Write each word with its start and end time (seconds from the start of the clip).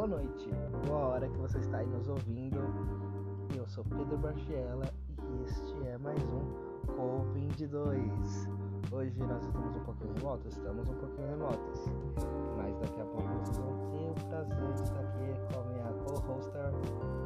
boa 0.00 0.08
noite, 0.08 0.48
boa 0.86 1.08
hora 1.08 1.28
que 1.28 1.36
você 1.36 1.58
está 1.58 1.76
aí 1.76 1.86
nos 1.86 2.08
ouvindo. 2.08 2.58
Eu 3.54 3.66
sou 3.66 3.84
Pedro 3.84 4.16
Barchiela 4.16 4.86
e 5.18 5.42
este 5.44 5.88
é 5.88 5.98
mais 5.98 6.18
um 6.24 6.40
Co22. 6.86 8.00
Hoje 8.90 9.22
nós 9.22 9.44
estamos 9.44 9.76
um 9.76 9.80
pouquinho 9.80 10.14
remotos, 10.14 10.56
estamos 10.56 10.88
um 10.88 10.94
pouquinho 10.94 11.28
remotos, 11.28 11.84
mas 12.56 12.74
daqui 12.78 12.98
a 12.98 13.04
pouco 13.04 13.28
vocês 13.44 13.58
vão 13.58 13.76
ter 13.90 14.08
o 14.08 14.26
prazer 14.26 14.72
de 14.72 14.82
estar 14.84 15.00
aqui 15.00 15.52
com 15.52 15.60
a 15.60 15.64
minha 15.64 15.92
co-hoster. 16.06 16.72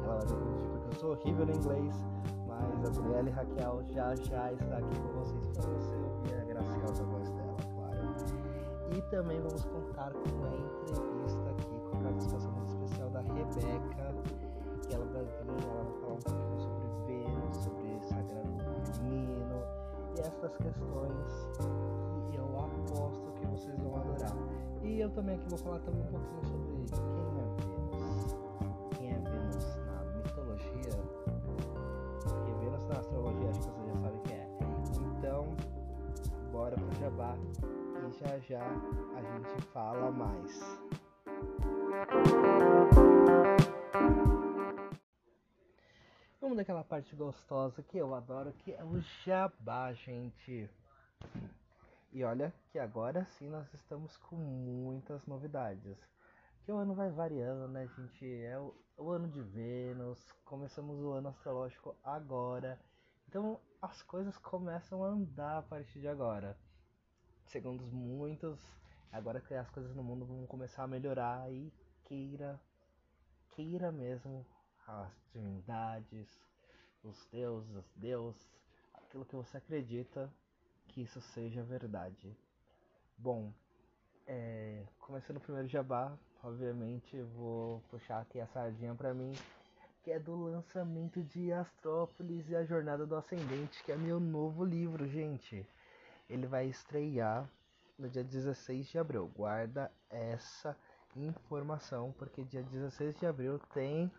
Ela 0.03 0.25
vai 0.25 0.37
me 0.37 0.67
porque 0.67 0.87
eu 0.89 0.99
sou 0.99 1.11
horrível 1.11 1.45
no 1.45 1.53
inglês, 1.53 2.05
mas 2.45 2.83
a 2.83 2.87
Adriele 2.89 3.29
Raquel 3.29 3.85
já 3.87 4.15
já 4.15 4.51
está 4.51 4.79
aqui 4.79 4.99
com 4.99 5.19
vocês 5.19 5.47
para 5.47 5.61
você 5.61 5.95
ouvir 5.95 6.41
a 6.41 6.43
graciosa 6.43 7.03
voz 7.05 7.29
dela, 7.29 7.55
claro. 7.73 8.97
E 8.97 9.01
também 9.03 9.39
vamos 9.39 9.63
contar 9.63 10.11
com 10.11 10.29
uma 10.29 10.53
entrevista 10.53 11.44
a 11.44 11.44
participação 12.05 12.51
muito 12.51 12.69
especial 12.69 13.09
da 13.09 13.21
Rebeca, 13.21 13.59
ela 14.91 15.05
vai 15.05 15.25
vir, 15.25 15.41
ela 15.41 15.83
vai 15.83 15.99
falar 15.99 16.13
um 16.13 16.19
pouquinho 16.19 16.59
sobre 16.59 16.87
Vênus, 17.07 17.57
sobre 17.57 17.99
sagrado 18.01 18.93
feminino 18.93 19.63
e 20.15 20.19
essas 20.21 20.55
questões 20.57 21.49
que 22.29 22.37
eu 22.37 22.59
aposto 22.59 23.31
que 23.33 23.47
vocês 23.47 23.79
vão 23.79 23.95
adorar. 23.95 24.35
E 24.83 24.99
eu 24.99 25.09
também 25.09 25.35
aqui 25.35 25.49
vou 25.49 25.57
falar 25.57 25.79
também 25.79 26.03
um 26.03 26.11
pouquinho 26.11 26.43
sobre 26.45 26.85
quem 26.91 27.39
é 27.39 27.45
Vênus. 27.65 28.35
Quem 28.97 29.09
é 29.09 29.17
Vênus 29.17 29.65
na 29.87 30.03
mitologia? 30.15 30.93
Porque 32.21 32.51
Vênus 32.59 32.85
na 32.87 32.99
astrologia 32.99 33.49
acho 33.49 33.59
que 33.61 33.65
você 33.65 33.85
já 33.87 33.95
sabe 33.95 34.19
quem 34.25 34.35
é. 34.35 34.47
Então, 35.17 35.55
bora 36.51 36.75
pro 36.75 36.99
jabá 36.99 37.35
e 38.07 38.11
já 38.11 38.37
já 38.39 38.63
a 39.17 39.21
gente 39.21 39.65
fala 39.73 40.11
mais. 40.11 40.79
Vamos 46.39 46.57
daquela 46.57 46.83
parte 46.83 47.15
gostosa 47.15 47.81
que 47.81 47.97
eu 47.97 48.13
adoro, 48.13 48.53
que 48.53 48.71
é 48.71 48.83
o 48.83 48.99
jabá, 49.23 49.91
gente. 49.93 50.69
E 52.13 52.23
olha 52.23 52.53
que 52.71 52.79
agora 52.79 53.25
sim 53.31 53.49
nós 53.49 53.73
estamos 53.73 54.15
com 54.17 54.35
muitas 54.35 55.25
novidades. 55.25 55.97
Que 56.63 56.71
o 56.71 56.77
ano 56.77 56.93
vai 56.93 57.09
variando, 57.09 57.67
né, 57.67 57.87
gente? 57.97 58.43
É 58.43 58.59
o, 58.59 58.73
o 58.97 59.09
ano 59.09 59.27
de 59.27 59.41
Vênus, 59.41 60.19
começamos 60.45 60.99
o 60.99 61.11
ano 61.11 61.29
astrológico 61.29 61.95
agora. 62.03 62.79
Então 63.27 63.59
as 63.81 64.01
coisas 64.03 64.37
começam 64.37 65.03
a 65.03 65.07
andar 65.07 65.57
a 65.57 65.63
partir 65.63 65.99
de 65.99 66.07
agora. 66.07 66.55
Segundo 67.47 67.83
muitos, 67.87 68.59
agora 69.15 69.39
que 69.39 69.53
as 69.53 69.69
coisas 69.69 69.95
no 69.95 70.03
mundo 70.03 70.25
vão 70.25 70.45
começar 70.45 70.83
a 70.83 70.87
melhorar 70.87 71.49
e 71.49 71.71
queira, 72.03 72.59
queira 73.51 73.89
mesmo 73.89 74.45
as 74.85 75.09
divindades, 75.33 76.27
os 77.01 77.25
deuses, 77.31 77.85
Deus, 77.95 78.35
aquilo 78.93 79.23
que 79.23 79.35
você 79.35 79.55
acredita 79.57 80.29
que 80.89 81.01
isso 81.01 81.21
seja 81.21 81.63
verdade. 81.63 82.35
Bom, 83.17 83.53
é, 84.27 84.83
começando 84.99 85.37
o 85.37 85.41
primeiro 85.41 85.69
jabá, 85.69 86.17
obviamente 86.43 87.21
vou 87.21 87.81
puxar 87.89 88.19
aqui 88.19 88.41
a 88.41 88.47
sardinha 88.47 88.93
para 88.95 89.13
mim, 89.13 89.31
que 90.03 90.11
é 90.11 90.19
do 90.19 90.35
lançamento 90.35 91.23
de 91.23 91.53
Astrópolis 91.53 92.49
e 92.49 92.55
a 92.55 92.65
Jornada 92.65 93.05
do 93.05 93.15
Ascendente, 93.15 93.81
que 93.85 93.93
é 93.93 93.95
meu 93.95 94.19
novo 94.19 94.65
livro, 94.65 95.07
gente. 95.07 95.65
Ele 96.29 96.45
vai 96.45 96.67
estrear 96.67 97.49
no 97.97 98.09
dia 98.09 98.23
16 98.23 98.87
de 98.87 98.97
abril. 98.97 99.31
Guarda 99.35 99.91
essa 100.09 100.77
informação, 101.15 102.13
porque 102.17 102.43
dia 102.43 102.63
16 102.63 103.19
de 103.19 103.25
abril 103.25 103.59
tem 103.73 104.11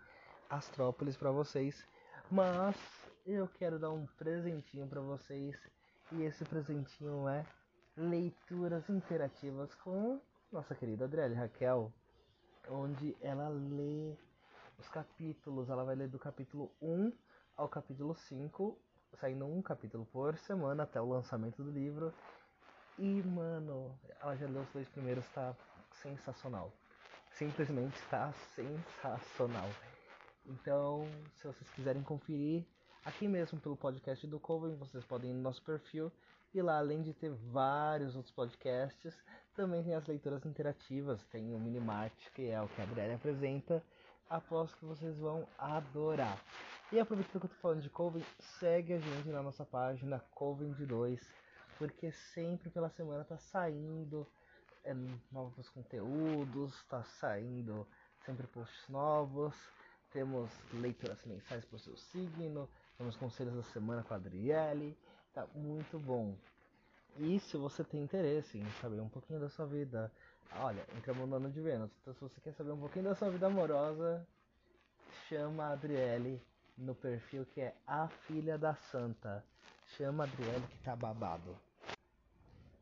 Astrópolis 0.48 1.16
para 1.16 1.31
vocês. 1.31 1.86
Mas 2.31 2.76
eu 3.25 3.48
quero 3.48 3.78
dar 3.78 3.91
um 3.91 4.06
presentinho 4.19 4.86
para 4.86 5.00
vocês 5.00 5.56
e 6.12 6.22
esse 6.22 6.44
presentinho 6.44 7.28
é 7.28 7.44
leituras 7.97 8.88
interativas 8.88 9.75
com 9.76 10.20
nossa 10.53 10.75
querida 10.75 11.04
Adriele 11.04 11.34
Raquel, 11.34 11.92
onde 12.69 13.16
ela 13.20 13.48
lê 13.48 14.16
os 14.78 14.88
capítulos, 14.88 15.69
ela 15.69 15.84
vai 15.84 15.97
ler 15.97 16.09
do 16.09 16.19
capítulo 16.19 16.70
1 16.81 17.12
ao 17.56 17.69
capítulo 17.69 18.15
5, 18.15 18.78
saindo 19.15 19.47
um 19.47 19.60
capítulo 19.62 20.06
por 20.06 20.36
semana 20.38 20.84
até 20.84 21.00
o 21.00 21.09
lançamento 21.09 21.62
do 21.62 21.70
livro. 21.70 22.12
E 22.98 23.22
mano, 23.22 23.94
ela 24.20 24.34
já 24.36 24.46
leu 24.46 24.62
os 24.62 24.68
dois 24.70 24.88
primeiros, 24.88 25.26
tá 25.28 25.54
sensacional. 26.02 26.72
Simplesmente 27.30 27.94
está 27.96 28.32
sensacional. 28.54 29.68
Então, 30.46 31.06
se 31.34 31.46
vocês 31.46 31.68
quiserem 31.70 32.02
conferir, 32.02 32.64
aqui 33.04 33.28
mesmo 33.28 33.60
pelo 33.60 33.76
podcast 33.76 34.26
do 34.26 34.40
Coven, 34.40 34.76
vocês 34.76 35.04
podem 35.04 35.30
ir 35.30 35.34
no 35.34 35.42
nosso 35.42 35.62
perfil 35.62 36.10
e 36.54 36.62
lá, 36.62 36.78
além 36.78 37.02
de 37.02 37.12
ter 37.12 37.30
vários 37.52 38.16
outros 38.16 38.32
podcasts, 38.32 39.14
também 39.54 39.84
tem 39.84 39.94
as 39.94 40.06
leituras 40.06 40.46
interativas, 40.46 41.22
tem 41.26 41.54
o 41.54 41.58
Minimart, 41.58 42.14
que 42.34 42.48
é 42.48 42.62
o 42.62 42.68
que 42.68 42.80
a 42.80 42.84
Adriana 42.84 43.16
apresenta. 43.16 43.84
Aposto 44.30 44.74
que 44.78 44.86
vocês 44.86 45.18
vão 45.18 45.46
adorar. 45.58 46.42
E 46.90 46.98
aproveitando 46.98 47.40
que 47.40 47.46
eu 47.46 47.50
tô 47.50 47.56
falando 47.56 47.82
de 47.82 47.90
Coven, 47.90 48.24
segue 48.58 48.94
a 48.94 48.98
gente 48.98 49.28
na 49.28 49.42
nossa 49.42 49.66
página 49.66 50.18
Coven 50.34 50.72
de 50.72 50.86
2, 50.86 51.20
porque 51.78 52.12
sempre 52.12 52.70
pela 52.70 52.88
semana 52.91 53.25
tá 53.25 53.38
saindo 53.38 54.26
é, 54.84 54.94
novos 55.32 55.69
conteúdos, 55.70 56.82
tá 56.84 57.03
saindo 57.04 57.87
sempre 58.25 58.47
posts 58.47 58.88
novos 58.88 59.54
temos 60.16 60.50
leituras 60.72 61.22
mensais 61.26 61.62
para 61.66 61.76
o 61.76 61.78
seu 61.78 61.94
signo, 61.94 62.66
temos 62.97 63.16
conselhos 63.16 63.54
da 63.54 63.62
semana 63.65 64.03
com 64.03 64.15
a 64.15 64.16
Adriele, 64.16 64.97
tá 65.34 65.47
muito 65.54 65.98
bom. 65.98 66.34
E 67.19 67.38
se 67.38 67.59
você 67.59 67.84
tem 67.84 68.03
interesse 68.03 68.59
em 68.59 68.70
saber 68.81 69.00
um 69.00 69.10
pouquinho 69.10 69.38
da 69.38 69.50
sua 69.50 69.66
vida, 69.66 70.10
olha, 70.54 70.86
entramos 70.97 71.28
no 71.28 71.36
ano 71.36 71.50
de 71.50 71.60
Vênus, 71.60 71.91
então 72.00 72.15
se 72.15 72.20
você 72.20 72.41
quer 72.41 72.54
saber 72.54 72.72
um 72.72 72.81
pouquinho 72.81 73.04
da 73.04 73.15
sua 73.15 73.28
vida 73.28 73.47
amorosa, 73.47 74.26
chama 75.28 75.65
a 75.65 75.72
Adriele 75.72 76.42
no 76.78 76.94
perfil 76.94 77.44
que 77.44 77.60
é 77.60 77.75
A 77.86 78.09
Filha 78.09 78.56
da 78.56 78.75
Santa. 78.75 79.44
Chama 79.98 80.25
a 80.25 80.26
Adriele 80.26 80.66
que 80.66 80.78
tá 80.78 80.97
babado. 80.97 81.54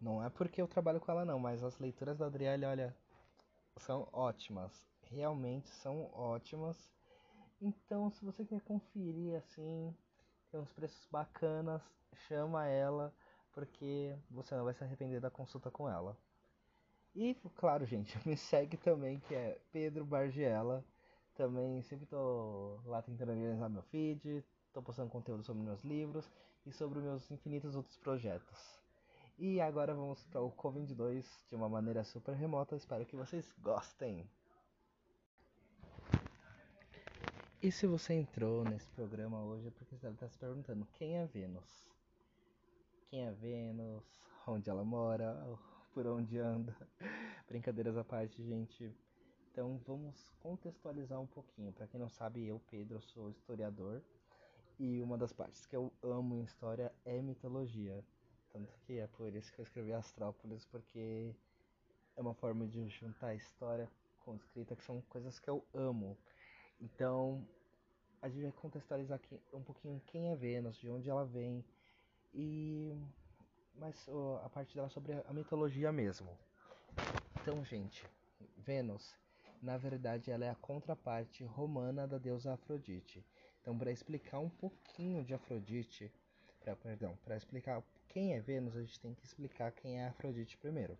Não 0.04 0.22
é 0.22 0.28
porque 0.28 0.60
eu 0.60 0.68
trabalho 0.68 1.00
com 1.00 1.10
ela 1.10 1.24
não, 1.24 1.38
mas 1.38 1.64
as 1.64 1.78
leituras 1.78 2.18
da 2.18 2.26
Adriele, 2.26 2.66
olha, 2.66 2.94
são 3.78 4.06
ótimas. 4.12 4.70
Realmente 5.04 5.70
são 5.70 6.10
ótimas. 6.12 6.76
Então, 7.58 8.10
se 8.10 8.22
você 8.22 8.44
quer 8.44 8.60
conferir 8.60 9.34
assim, 9.34 9.96
tem 10.50 10.60
uns 10.60 10.70
preços 10.74 11.08
bacanas, 11.10 11.80
chama 12.28 12.66
ela, 12.66 13.14
porque 13.54 14.14
você 14.30 14.54
não 14.54 14.64
vai 14.64 14.74
se 14.74 14.84
arrepender 14.84 15.22
da 15.22 15.30
consulta 15.30 15.70
com 15.70 15.88
ela. 15.88 16.14
E, 17.14 17.34
claro, 17.54 17.86
gente, 17.86 18.14
me 18.28 18.36
segue 18.36 18.76
também, 18.76 19.20
que 19.20 19.34
é 19.34 19.58
Pedro 19.72 20.04
Bargiela. 20.04 20.84
Também 21.34 21.80
sempre 21.80 22.04
tô 22.04 22.78
lá 22.84 23.00
tentando 23.00 23.32
organizar 23.32 23.70
meu 23.70 23.82
feed, 23.84 24.44
tô 24.70 24.82
postando 24.82 25.08
conteúdo 25.08 25.42
sobre 25.42 25.62
meus 25.62 25.82
livros 25.82 26.30
e 26.66 26.72
sobre 26.72 26.98
meus 26.98 27.30
infinitos 27.30 27.74
outros 27.74 27.96
projetos. 27.96 28.83
E 29.36 29.60
agora 29.60 29.92
vamos 29.92 30.22
para 30.24 30.40
o 30.40 30.52
Covid-2 30.52 31.26
de 31.48 31.56
uma 31.56 31.68
maneira 31.68 32.04
super 32.04 32.36
remota, 32.36 32.76
espero 32.76 33.04
que 33.04 33.16
vocês 33.16 33.52
gostem. 33.58 34.30
E 37.60 37.72
se 37.72 37.84
você 37.84 38.14
entrou 38.14 38.62
nesse 38.62 38.88
programa 38.90 39.42
hoje 39.42 39.66
é 39.66 39.70
porque 39.72 39.96
você 39.96 40.06
estar 40.06 40.28
se 40.28 40.38
perguntando 40.38 40.86
quem 40.92 41.16
é 41.16 41.26
Vênus? 41.26 41.84
Quem 43.10 43.26
é 43.26 43.32
Vênus? 43.32 44.04
Onde 44.46 44.70
ela 44.70 44.84
mora? 44.84 45.34
Por 45.92 46.06
onde 46.06 46.38
anda? 46.38 46.76
Brincadeiras 47.48 47.96
à 47.96 48.04
parte, 48.04 48.40
gente. 48.40 48.94
Então 49.50 49.80
vamos 49.84 50.30
contextualizar 50.38 51.20
um 51.20 51.26
pouquinho. 51.26 51.72
Para 51.72 51.88
quem 51.88 51.98
não 51.98 52.08
sabe, 52.08 52.46
eu, 52.46 52.60
Pedro, 52.70 53.00
sou 53.00 53.30
historiador 53.30 54.00
e 54.78 55.02
uma 55.02 55.18
das 55.18 55.32
partes 55.32 55.66
que 55.66 55.74
eu 55.74 55.92
amo 56.02 56.36
em 56.36 56.44
história 56.44 56.92
é 57.04 57.20
mitologia. 57.20 58.04
Tanto 58.54 58.72
que 58.86 59.00
é 59.00 59.08
por 59.08 59.34
isso 59.34 59.52
que 59.52 59.58
eu 59.58 59.64
escrevi 59.64 59.92
Astrópolis, 59.92 60.64
porque 60.66 61.34
é 62.16 62.20
uma 62.20 62.34
forma 62.34 62.64
de 62.68 62.88
juntar 62.88 63.34
história 63.34 63.90
com 64.20 64.36
escrita, 64.36 64.76
que 64.76 64.84
são 64.84 65.00
coisas 65.08 65.40
que 65.40 65.50
eu 65.50 65.66
amo. 65.74 66.16
Então, 66.80 67.44
a 68.22 68.28
gente 68.28 68.42
vai 68.42 68.52
contextualizar 68.52 69.16
aqui 69.16 69.40
um 69.52 69.60
pouquinho 69.60 70.00
quem 70.06 70.30
é 70.30 70.36
Vênus, 70.36 70.76
de 70.76 70.88
onde 70.88 71.10
ela 71.10 71.24
vem 71.24 71.64
e 72.32 72.96
mas 73.74 74.08
a 74.44 74.48
parte 74.48 74.72
dela 74.72 74.88
sobre 74.88 75.14
a 75.26 75.32
mitologia 75.32 75.90
mesmo. 75.90 76.38
Então, 77.42 77.64
gente, 77.64 78.08
Vênus, 78.56 79.16
na 79.60 79.76
verdade, 79.76 80.30
ela 80.30 80.44
é 80.44 80.50
a 80.50 80.54
contraparte 80.54 81.42
romana 81.42 82.06
da 82.06 82.18
deusa 82.18 82.52
Afrodite. 82.52 83.26
Então, 83.60 83.76
para 83.76 83.90
explicar 83.90 84.38
um 84.38 84.48
pouquinho 84.48 85.24
de 85.24 85.34
Afrodite, 85.34 86.08
pra, 86.60 86.76
perdão, 86.76 87.18
para 87.24 87.36
explicar 87.36 87.82
quem 88.08 88.34
é 88.34 88.40
Vênus, 88.40 88.76
a 88.76 88.80
gente 88.80 89.00
tem 89.00 89.14
que 89.14 89.24
explicar 89.24 89.72
quem 89.72 90.00
é 90.00 90.06
Afrodite 90.06 90.56
primeiro. 90.58 90.96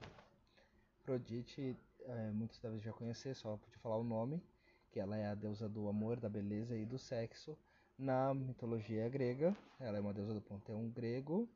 Afrodite, 1.03 1.77
é, 2.01 2.31
muitos 2.31 2.59
devem 2.59 2.81
já 2.81 2.93
conhecer, 2.93 3.35
só 3.35 3.59
de 3.71 3.79
falar 3.79 3.97
o 3.97 4.05
nome, 4.05 4.43
que 4.91 5.01
ela 5.01 5.17
é 5.17 5.27
a 5.27 5.35
deusa 5.35 5.69
do 5.69 5.89
amor, 5.89 6.19
da 6.19 6.29
beleza 6.29 6.77
e 6.77 6.85
do 6.85 6.99
sexo 6.99 7.57
na 7.99 8.35
mitologia 8.35 9.09
grega. 9.09 9.57
Ela 9.79 9.99
é 9.99 10.01
uma 10.01 10.13
deusa 10.13 10.35
do 10.35 10.41
panteão 10.41 10.89
grego, 10.89 11.49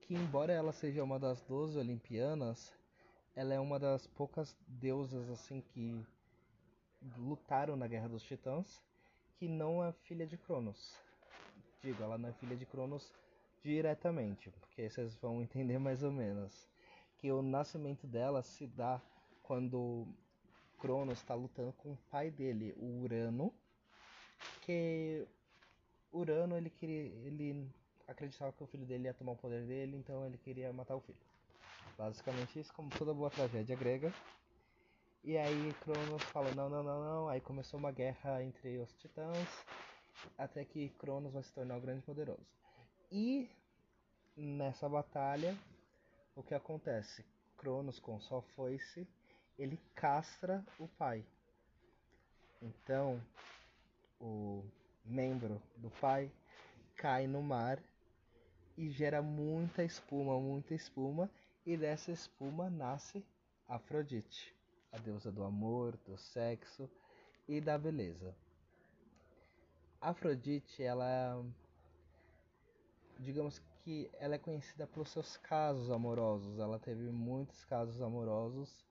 que 0.00 0.14
embora 0.14 0.52
ela 0.52 0.72
seja 0.72 1.02
uma 1.02 1.18
das 1.18 1.40
12 1.42 1.78
olimpianas, 1.78 2.74
ela 3.34 3.54
é 3.54 3.60
uma 3.60 3.78
das 3.78 4.06
poucas 4.06 4.56
deusas 4.66 5.30
assim 5.30 5.60
que 5.60 6.04
lutaram 7.16 7.76
na 7.76 7.86
Guerra 7.86 8.08
dos 8.08 8.22
Titãs, 8.22 8.82
que 9.36 9.48
não 9.48 9.82
é 9.84 9.92
filha 9.92 10.26
de 10.26 10.36
Cronos. 10.36 10.94
Digo, 11.82 12.02
ela 12.02 12.18
não 12.18 12.28
é 12.28 12.32
filha 12.34 12.56
de 12.56 12.66
Cronos 12.66 13.10
diretamente, 13.62 14.50
porque 14.50 14.88
vocês 14.88 15.14
vão 15.16 15.40
entender 15.42 15.78
mais 15.78 16.02
ou 16.02 16.12
menos. 16.12 16.68
Que 17.18 17.30
o 17.30 17.42
nascimento 17.42 18.06
dela 18.06 18.42
se 18.42 18.66
dá 18.66 19.00
quando 19.42 20.06
Cronos 20.78 21.18
está 21.18 21.34
lutando 21.34 21.72
com 21.74 21.92
o 21.92 21.98
pai 22.10 22.30
dele, 22.30 22.74
o 22.78 23.02
Urano, 23.02 23.52
que 24.62 25.26
Urano 26.12 26.56
ele 26.56 26.70
queria, 26.70 27.02
ele 27.26 27.68
acreditava 28.08 28.52
que 28.52 28.62
o 28.62 28.66
filho 28.66 28.86
dele 28.86 29.04
ia 29.04 29.14
tomar 29.14 29.32
o 29.32 29.36
poder 29.36 29.66
dele, 29.66 29.96
então 29.96 30.24
ele 30.24 30.38
queria 30.38 30.72
matar 30.72 30.96
o 30.96 31.00
filho. 31.00 31.18
Basicamente 31.98 32.58
isso, 32.58 32.72
como 32.72 32.88
toda 32.90 33.12
boa 33.12 33.30
tragédia 33.30 33.76
grega. 33.76 34.12
E 35.22 35.36
aí 35.36 35.74
Cronos 35.80 36.22
falou 36.24 36.54
não, 36.54 36.70
não, 36.70 36.82
não, 36.82 37.00
não. 37.04 37.28
Aí 37.28 37.40
começou 37.40 37.78
uma 37.78 37.92
guerra 37.92 38.42
entre 38.42 38.78
os 38.78 38.90
titãs, 38.94 39.66
até 40.38 40.64
que 40.64 40.88
Cronos 40.98 41.34
vai 41.34 41.42
se 41.42 41.52
tornar 41.52 41.76
o 41.76 41.80
grande 41.80 42.02
poderoso. 42.02 42.59
E 43.12 43.50
nessa 44.36 44.88
batalha, 44.88 45.58
o 46.36 46.44
que 46.44 46.54
acontece? 46.54 47.24
Cronos 47.56 47.98
com 47.98 48.20
sua 48.20 48.40
foice, 48.40 49.04
ele 49.58 49.80
castra 49.96 50.64
o 50.78 50.86
pai. 50.86 51.24
Então, 52.62 53.20
o 54.20 54.62
membro 55.04 55.60
do 55.76 55.90
pai 55.90 56.30
cai 56.94 57.26
no 57.26 57.42
mar 57.42 57.82
e 58.78 58.88
gera 58.90 59.20
muita 59.20 59.82
espuma, 59.82 60.38
muita 60.38 60.72
espuma, 60.72 61.28
e 61.66 61.76
dessa 61.76 62.12
espuma 62.12 62.70
nasce 62.70 63.24
Afrodite, 63.68 64.54
a 64.92 64.98
deusa 64.98 65.30
do 65.30 65.42
amor, 65.42 65.96
do 66.06 66.16
sexo 66.16 66.88
e 67.48 67.60
da 67.60 67.76
beleza. 67.76 68.34
Afrodite, 70.00 70.82
ela 70.82 71.44
digamos 73.20 73.58
que 73.84 74.10
ela 74.18 74.34
é 74.34 74.38
conhecida 74.38 74.86
pelos 74.86 75.10
seus 75.10 75.36
casos 75.36 75.90
amorosos. 75.90 76.58
Ela 76.58 76.78
teve 76.78 77.10
muitos 77.10 77.64
casos 77.64 78.00
amorosos 78.00 78.84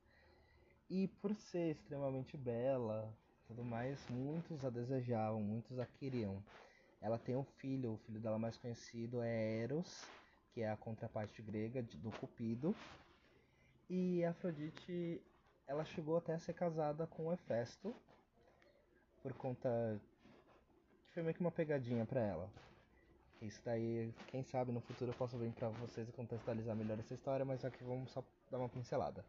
e 0.89 1.07
por 1.07 1.35
ser 1.35 1.71
extremamente 1.71 2.37
bela, 2.37 3.13
tudo 3.47 3.63
mais, 3.63 3.99
muitos 4.09 4.63
a 4.63 4.69
desejavam, 4.69 5.41
muitos 5.41 5.79
a 5.79 5.85
queriam. 5.85 6.43
Ela 7.01 7.17
tem 7.17 7.35
um 7.35 7.43
filho, 7.43 7.93
o 7.93 7.97
filho 7.97 8.19
dela 8.19 8.37
mais 8.37 8.57
conhecido 8.57 9.21
é 9.21 9.61
Eros, 9.61 10.05
que 10.53 10.61
é 10.61 10.69
a 10.69 10.77
contraparte 10.77 11.41
grega 11.41 11.81
do 11.81 12.11
Cupido. 12.11 12.75
E 13.89 14.23
Afrodite, 14.25 15.21
ela 15.65 15.85
chegou 15.85 16.17
até 16.17 16.33
a 16.33 16.39
ser 16.39 16.53
casada 16.53 17.07
com 17.07 17.31
Hefesto, 17.33 17.95
por 19.23 19.33
conta 19.33 19.99
que 21.05 21.13
foi 21.13 21.23
meio 21.23 21.33
que 21.33 21.41
uma 21.41 21.51
pegadinha 21.51 22.05
para 22.05 22.21
ela. 22.21 22.68
Isso 23.41 23.61
daí, 23.63 24.13
quem 24.27 24.43
sabe 24.43 24.71
no 24.71 24.81
futuro 24.81 25.11
eu 25.11 25.15
posso 25.15 25.37
vir 25.37 25.51
para 25.53 25.69
vocês 25.69 26.07
e 26.09 26.11
contextualizar 26.11 26.75
melhor 26.75 26.99
essa 26.99 27.13
história, 27.13 27.45
mas 27.45 27.63
aqui 27.63 27.83
vamos 27.83 28.11
só 28.11 28.23
dar 28.51 28.57
uma 28.57 28.69
pincelada. 28.69 29.23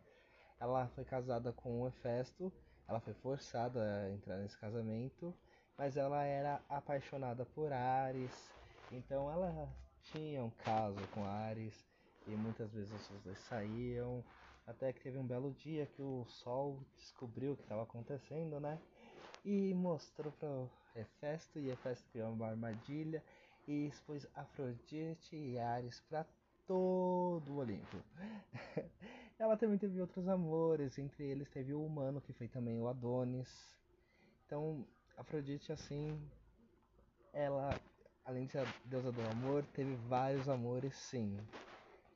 Ela 0.58 0.88
foi 0.88 1.04
casada 1.04 1.52
com 1.52 1.82
o 1.82 1.88
Hefesto 1.88 2.52
ela 2.90 2.98
foi 2.98 3.14
forçada 3.14 3.80
a 3.80 4.10
entrar 4.10 4.38
nesse 4.38 4.58
casamento, 4.58 5.32
mas 5.78 5.96
ela 5.96 6.24
era 6.24 6.60
apaixonada 6.68 7.46
por 7.46 7.72
Ares, 7.72 8.50
então 8.90 9.30
ela 9.30 9.72
tinha 10.02 10.42
um 10.42 10.50
caso 10.50 10.98
com 11.14 11.24
Ares 11.24 11.86
e 12.26 12.30
muitas 12.30 12.72
vezes 12.72 12.92
os 12.92 13.22
dois 13.22 13.38
saíam, 13.38 14.24
até 14.66 14.92
que 14.92 15.00
teve 15.00 15.16
um 15.18 15.24
belo 15.24 15.52
dia 15.52 15.86
que 15.86 16.02
o 16.02 16.24
Sol 16.26 16.80
descobriu 16.96 17.52
o 17.52 17.56
que 17.56 17.62
estava 17.62 17.84
acontecendo, 17.84 18.58
né? 18.58 18.76
E 19.44 19.72
mostrou 19.72 20.32
para 20.32 20.66
Hefesto 21.00 21.60
e 21.60 21.70
Hefesto 21.70 22.10
criou 22.10 22.32
uma 22.32 22.48
armadilha 22.48 23.22
e 23.66 23.86
expôs 23.86 24.26
Afrodite 24.34 25.36
e 25.36 25.58
Ares 25.58 26.00
para 26.08 26.26
todo 26.66 27.52
o 27.52 27.56
Olimpo. 27.56 27.96
Ela 29.38 29.56
também 29.56 29.78
teve 29.78 30.00
outros 30.00 30.28
amores, 30.28 30.98
entre 30.98 31.24
eles 31.24 31.48
teve 31.48 31.72
o 31.72 31.84
humano, 31.84 32.20
que 32.20 32.32
foi 32.32 32.46
também 32.46 32.78
o 32.78 32.86
Adonis. 32.86 33.48
Então, 34.44 34.86
Afrodite, 35.16 35.72
assim, 35.72 36.20
ela, 37.32 37.70
além 38.24 38.46
de 38.46 38.52
ser 38.52 38.58
a 38.58 38.74
deusa 38.84 39.10
do 39.10 39.20
amor, 39.22 39.64
teve 39.72 39.94
vários 40.08 40.48
amores, 40.48 40.94
sim. 40.94 41.38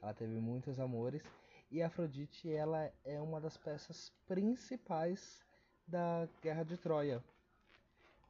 Ela 0.02 0.12
teve 0.12 0.38
muitos 0.38 0.78
amores. 0.78 1.22
E 1.70 1.82
Afrodite, 1.82 2.52
ela 2.52 2.92
é 3.04 3.20
uma 3.20 3.40
das 3.40 3.56
peças 3.56 4.12
principais 4.26 5.42
da 5.86 6.28
Guerra 6.42 6.62
de 6.62 6.76
Troia. 6.76 7.24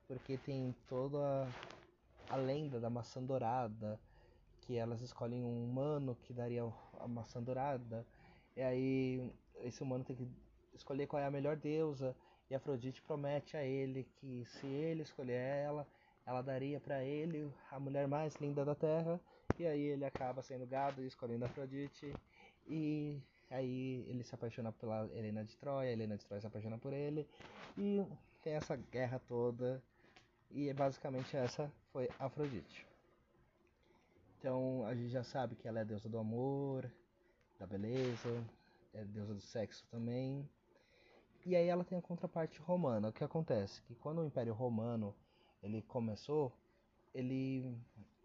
Porque 0.06 0.38
tem 0.38 0.75
toda 0.88 1.49
a 2.29 2.37
lenda 2.37 2.81
da 2.81 2.91
maçã 2.91 3.23
dourada, 3.23 4.00
que 4.61 4.76
elas 4.76 5.00
escolhem 5.00 5.44
um 5.44 5.65
humano 5.65 6.17
que 6.23 6.32
daria 6.32 6.62
a 7.00 7.09
maçã 7.09 7.43
dourada 7.43 8.06
e 8.56 8.62
aí 8.62 9.32
esse 9.56 9.82
humano 9.82 10.05
tem 10.05 10.15
que 10.15 10.29
escolher 10.75 11.06
qual 11.06 11.21
é 11.21 11.26
a 11.26 11.31
melhor 11.31 11.56
deusa. 11.56 12.17
E 12.50 12.55
Afrodite 12.55 13.03
promete 13.03 13.56
a 13.56 13.65
ele 13.65 14.05
que 14.05 14.44
se 14.44 14.67
ele 14.67 15.03
escolher 15.03 15.38
ela, 15.38 15.87
ela 16.26 16.43
daria 16.43 16.79
para 16.79 17.03
ele 17.03 17.50
a 17.71 17.81
mulher 17.81 18.06
mais 18.06 18.35
linda 18.37 18.65
da 18.65 18.75
terra. 18.75 19.20
E 19.59 19.67
aí 19.67 19.81
ele 19.81 20.05
acaba 20.05 20.43
sendo 20.43 20.67
gado 20.67 21.03
e 21.03 21.06
escolhendo 21.06 21.44
Afrodite. 21.44 22.15
E 22.67 23.20
aí 23.50 24.05
ele 24.09 24.23
se 24.23 24.35
apaixona 24.35 24.73
pela 24.73 25.09
Helena 25.12 25.44
de 25.44 25.56
Troia, 25.56 25.91
a 25.91 25.93
Helena 25.93 26.17
de 26.17 26.25
Troia 26.25 26.41
se 26.41 26.47
apaixona 26.47 26.79
por 26.79 26.93
ele. 26.93 27.27
E 27.77 28.05
tem 28.43 28.55
essa 28.55 28.77
guerra 28.77 29.20
toda. 29.27 29.82
E 30.56 30.73
basicamente 30.73 31.37
essa 31.37 31.69
foi 31.93 32.09
Afrodite. 32.17 32.87
Então 34.39 34.87
a 34.87 34.95
gente 34.95 35.09
já 35.09 35.25
sabe 35.25 35.56
que 35.56 35.67
ela 35.67 35.81
é 35.81 35.83
a 35.83 35.85
deusa 35.85 36.08
do 36.08 36.17
amor, 36.17 36.89
da 37.58 37.67
beleza, 37.67 38.46
é 38.93 39.05
deusa 39.05 39.34
do 39.34 39.41
sexo 39.41 39.84
também. 39.91 40.49
E 41.44 41.56
aí 41.56 41.67
ela 41.67 41.82
tem 41.82 41.99
a 41.99 42.03
contraparte 42.03 42.61
romana. 42.61 43.08
O 43.08 43.13
que 43.13 43.25
acontece? 43.25 43.82
Que 43.82 43.96
quando 43.96 44.20
o 44.20 44.25
Império 44.25 44.55
Romano 44.55 45.13
ele 45.61 45.82
começou, 45.82 46.53
ele, 47.13 47.77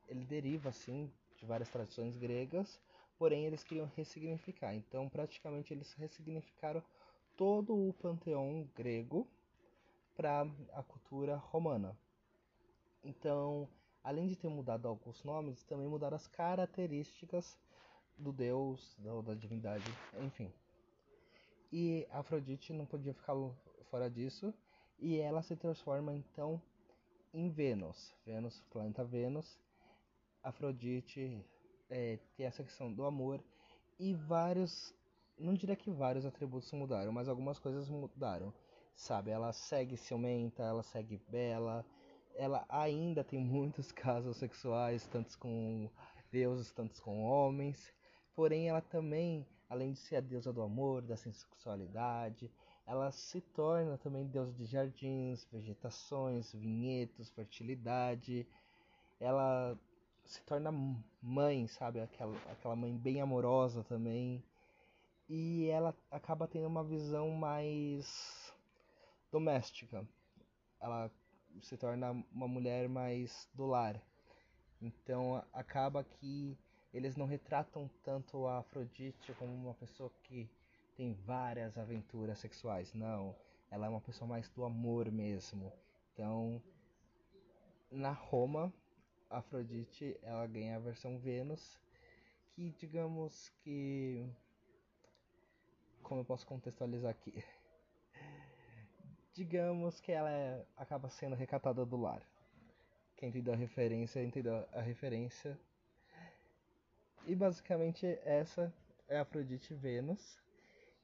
ele 0.08 0.24
deriva 0.24 0.70
assim 0.70 1.12
de 1.36 1.48
várias 1.48 1.70
tradições 1.70 2.16
gregas, 2.16 2.80
porém 3.18 3.46
eles 3.48 3.64
queriam 3.64 3.90
ressignificar. 3.96 4.76
Então 4.76 5.10
praticamente 5.10 5.74
eles 5.74 5.94
ressignificaram 5.94 6.84
todo 7.36 7.76
o 7.76 7.92
panteão 7.94 8.70
grego 8.76 9.28
para 10.16 10.46
a 10.74 10.84
cultura 10.84 11.36
romana. 11.36 11.98
Então, 13.04 13.68
além 14.04 14.28
de 14.28 14.36
ter 14.36 14.50
mudado 14.50 14.88
alguns 14.88 15.24
nomes, 15.24 15.64
também 15.64 15.88
mudaram 15.88 16.16
as 16.16 16.28
características 16.28 17.58
do 18.18 18.32
deus, 18.34 18.96
da, 19.00 19.22
da 19.22 19.34
divindade, 19.34 19.86
enfim. 20.22 20.52
E 21.72 22.08
Afrodite 22.12 22.74
não 22.74 22.86
podia 22.86 23.14
ficar 23.14 23.36
fora 23.90 24.10
disso, 24.10 24.54
e 24.98 25.18
ela 25.18 25.42
se 25.42 25.56
transforma 25.56 26.14
então 26.14 26.62
em 27.34 27.50
Vênus. 27.50 28.14
Vênus, 28.26 28.60
planeta 28.70 29.04
Vênus. 29.04 29.60
Afrodite 30.44 31.46
é, 31.90 32.18
tem 32.36 32.46
essa 32.46 32.64
questão 32.64 32.92
do 32.92 33.06
amor 33.06 33.44
e 34.00 34.14
vários, 34.14 34.94
não 35.38 35.54
diria 35.54 35.76
que 35.76 35.92
vários 35.92 36.26
atributos 36.26 36.72
mudaram, 36.72 37.12
mas 37.12 37.28
algumas 37.28 37.60
coisas 37.60 37.90
mudaram. 37.90 38.54
Sabe, 38.96 39.32
ela 39.32 39.54
segue 39.54 39.96
ciumenta, 39.96 40.64
ela 40.64 40.84
segue 40.84 41.22
bela, 41.30 41.86
ela 42.40 42.66
ainda 42.70 43.22
tem 43.22 43.38
muitos 43.38 43.92
casos 43.92 44.38
sexuais, 44.38 45.06
tantos 45.08 45.36
com 45.36 45.90
deuses, 46.32 46.72
tantos 46.72 47.00
com 47.00 47.22
homens. 47.22 47.94
Porém, 48.34 48.70
ela 48.70 48.80
também, 48.82 49.46
além 49.70 49.92
de 49.92 50.00
ser 50.00 50.16
a 50.16 50.22
deusa 50.22 50.54
do 50.54 50.62
amor, 50.62 51.02
da 51.02 51.18
sexualidade, 51.18 52.50
ela 52.88 53.12
se 53.12 53.42
torna 53.42 53.98
também 53.98 54.26
deusa 54.26 54.54
de 54.54 54.66
jardins, 54.66 55.46
vegetações, 55.52 56.54
vinhedos, 56.54 57.30
fertilidade. 57.30 58.48
Ela 59.20 59.78
se 60.24 60.42
torna 60.44 60.72
mãe, 61.22 61.68
sabe? 61.68 62.00
Aquela, 62.00 62.36
aquela 62.50 62.76
mãe 62.76 62.96
bem 62.96 63.20
amorosa 63.20 63.84
também. 63.84 64.42
E 65.28 65.68
ela 65.68 65.94
acaba 66.10 66.48
tendo 66.48 66.68
uma 66.68 66.84
visão 66.86 67.30
mais 67.32 68.54
doméstica. 69.30 70.08
Ela 70.80 71.12
se 71.62 71.78
torna 71.78 72.12
uma 72.32 72.48
mulher 72.48 72.88
mais 72.88 73.48
do 73.54 73.66
lar. 73.66 74.02
Então 74.82 75.44
acaba 75.54 76.04
que 76.04 76.58
eles 76.94 77.16
não 77.16 77.26
retratam 77.26 77.90
tanto 78.04 78.48
a 78.48 78.60
Afrodite 78.60 79.34
como 79.34 79.54
uma 79.54 79.74
pessoa 79.74 80.12
que 80.24 80.50
tem 80.96 81.14
várias 81.14 81.78
aventuras 81.78 82.40
sexuais, 82.40 82.94
não. 82.94 83.36
ela 83.72 83.86
é 83.86 83.90
uma 83.90 84.02
pessoa 84.02 84.28
mais 84.28 84.50
do 84.50 84.66
amor 84.66 85.12
mesmo. 85.12 85.72
Então, 86.14 86.62
na 87.92 88.12
Roma, 88.12 88.74
Afrodite 89.30 90.18
ela 90.22 90.46
ganha 90.48 90.76
a 90.76 90.80
versão 90.80 91.18
Vênus, 91.20 91.80
que 92.52 92.72
digamos 92.72 93.50
que 93.64 94.28
como 96.02 96.22
eu 96.22 96.26
posso 96.26 96.46
contextualizar 96.48 97.12
aqui? 97.12 97.44
Digamos 99.34 100.00
que 100.00 100.12
ela 100.12 100.30
é, 100.30 100.66
acaba 100.78 101.10
sendo 101.10 101.36
recatada 101.36 101.86
do 101.86 101.98
lar. 101.98 102.22
Quem 103.16 103.30
entendeu 103.30 103.54
a 103.54 103.58
referência, 103.58 104.24
entendeu 104.24 104.66
a 104.72 104.82
referência. 104.82 105.60
E 107.26 107.36
basicamente 107.36 108.06
essa 108.24 108.74
é 109.08 109.20
Afrodite 109.20 109.74
Vênus. 109.74 110.40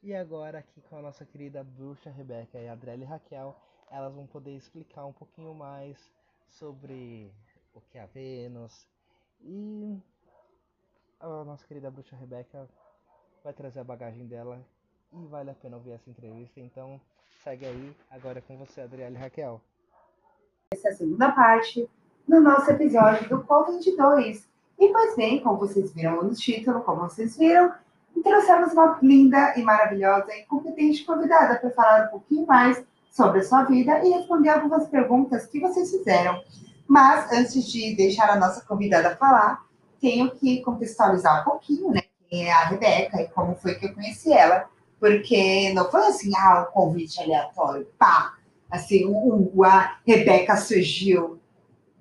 E 0.01 0.13
agora 0.13 0.59
aqui 0.59 0.81
com 0.81 0.97
a 0.97 1.01
nossa 1.01 1.25
querida 1.25 1.63
bruxa 1.63 2.09
Rebeca 2.09 2.59
e 2.59 2.67
a 2.67 2.73
Adriele 2.73 3.05
Raquel, 3.05 3.55
elas 3.89 4.13
vão 4.13 4.25
poder 4.27 4.55
explicar 4.55 5.05
um 5.05 5.13
pouquinho 5.13 5.53
mais 5.53 6.11
sobre 6.47 7.31
o 7.73 7.81
que 7.81 7.97
é 7.97 8.01
a 8.01 8.05
Vênus. 8.05 8.87
E 9.41 9.99
a 11.19 11.43
nossa 11.43 11.65
querida 11.67 11.91
bruxa 11.91 12.15
Rebeca 12.15 12.69
vai 13.43 13.53
trazer 13.53 13.79
a 13.79 13.83
bagagem 13.83 14.25
dela 14.25 14.65
e 15.11 15.25
vale 15.25 15.49
a 15.49 15.55
pena 15.55 15.77
ouvir 15.77 15.91
essa 15.91 16.09
entrevista. 16.09 16.59
Então 16.59 17.01
segue 17.45 17.63
aí, 17.63 17.95
agora 18.09 18.41
com 18.41 18.57
você, 18.57 18.81
Adriele 18.81 19.15
Raquel. 19.15 19.61
Essa 20.73 20.87
é 20.87 20.91
a 20.91 20.95
segunda 20.95 21.31
parte 21.31 21.87
do 22.27 22.41
nosso 22.41 22.71
episódio 22.71 23.29
do 23.29 23.43
Covid-2. 23.43 24.45
E 24.79 24.87
pois 24.91 25.15
bem, 25.15 25.43
como 25.43 25.59
vocês 25.59 25.93
viram 25.93 26.23
no 26.23 26.33
título, 26.33 26.81
como 26.81 27.01
vocês 27.01 27.37
viram, 27.37 27.71
trouxemos 28.23 28.73
uma 28.73 28.97
linda 28.99 29.53
e 29.55 29.61
maravilhosa 29.61 30.35
e 30.35 30.43
competente 30.45 31.05
convidada 31.05 31.59
para 31.59 31.69
falar 31.69 32.07
um 32.07 32.11
pouquinho 32.13 32.47
mais 32.47 32.83
sobre 33.11 33.41
a 33.41 33.43
sua 33.43 33.63
vida 33.65 34.03
e 34.03 34.09
responder 34.09 34.49
algumas 34.49 34.87
perguntas 34.87 35.45
que 35.45 35.59
vocês 35.59 35.91
fizeram. 35.91 36.41
Mas 36.87 37.31
antes 37.31 37.63
de 37.71 37.95
deixar 37.95 38.27
a 38.27 38.39
nossa 38.39 38.65
convidada 38.65 39.15
falar, 39.17 39.63
tenho 40.01 40.31
que 40.31 40.63
contextualizar 40.63 41.41
um 41.41 41.43
pouquinho, 41.43 41.91
né? 41.91 42.01
Quem 42.27 42.47
é 42.47 42.51
a 42.51 42.65
Rebeca 42.65 43.21
e 43.21 43.27
como 43.27 43.53
foi 43.55 43.75
que 43.75 43.85
eu 43.85 43.93
conheci 43.93 44.33
ela. 44.33 44.67
Porque 45.05 45.71
não 45.75 45.91
foi 45.91 46.01
assim, 46.07 46.31
ah, 46.35 46.67
um 46.67 46.73
convite 46.73 47.21
aleatório, 47.21 47.87
pá! 47.95 48.33
Assim, 48.71 49.05
um, 49.05 49.63
a 49.63 49.97
Rebeca 50.03 50.57
surgiu 50.57 51.39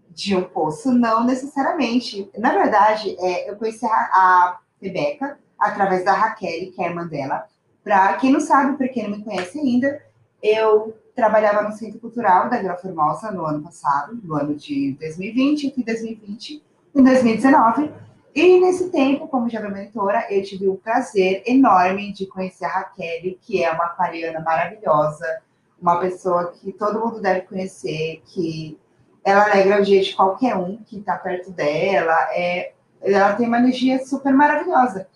de 0.08 0.34
um 0.34 0.42
poço. 0.42 0.90
Não 0.90 1.23
necessariamente. 1.23 2.30
Na 2.38 2.54
verdade, 2.54 3.14
é, 3.20 3.50
eu 3.50 3.56
conheci 3.56 3.84
a, 3.84 3.90
a 3.90 4.58
Rebeca 4.80 5.38
através 5.58 6.02
da 6.02 6.14
Raquel, 6.14 6.73
que 6.73 6.80
é 6.80 6.87
a 6.87 6.88
irmã 6.88 7.06
dela. 7.06 7.46
Para 7.82 8.14
quem 8.14 8.32
não 8.32 8.40
sabe, 8.40 8.78
para 8.78 8.88
quem 8.88 9.02
não 9.02 9.18
me 9.18 9.23
conhece 9.23 9.58
ainda, 9.58 10.02
eu 10.42 10.96
trabalhava 11.14 11.61
no 11.61 11.76
Centro 11.76 12.00
Cultural 12.00 12.49
da 12.49 12.56
Vila 12.56 12.78
Formosa 12.78 13.30
no 13.30 13.44
ano 13.44 13.62
passado, 13.62 14.18
no 14.25 14.34
ano 14.34 14.54
de 14.54 14.96
2020, 14.99 15.66
entre 15.66 15.84
2020 15.84 16.62
e 16.94 17.02
2019. 17.02 17.92
E 18.35 18.61
nesse 18.61 18.91
tempo, 18.91 19.29
como 19.29 19.49
jovem 19.49 19.71
mentora, 19.71 20.26
eu 20.29 20.43
tive 20.43 20.67
o 20.67 20.76
prazer 20.76 21.45
enorme 21.47 22.12
de 22.12 22.26
conhecer 22.26 22.64
a 22.64 22.69
Raquel, 22.69 23.37
que 23.41 23.62
é 23.62 23.71
uma 23.71 23.85
aquariana 23.85 24.41
maravilhosa, 24.41 25.25
uma 25.81 26.00
pessoa 26.00 26.50
que 26.50 26.73
todo 26.73 26.99
mundo 26.99 27.21
deve 27.21 27.43
conhecer, 27.43 28.23
que 28.26 28.76
ela 29.25 29.45
alegra 29.45 29.81
o 29.81 29.85
dia 29.85 30.03
de 30.03 30.14
qualquer 30.14 30.57
um 30.57 30.79
que 30.79 30.99
está 30.99 31.17
perto 31.17 31.53
dela, 31.53 32.17
é, 32.33 32.73
ela 33.00 33.35
tem 33.35 33.47
uma 33.47 33.59
energia 33.59 34.05
super 34.05 34.33
maravilhosa. 34.33 35.07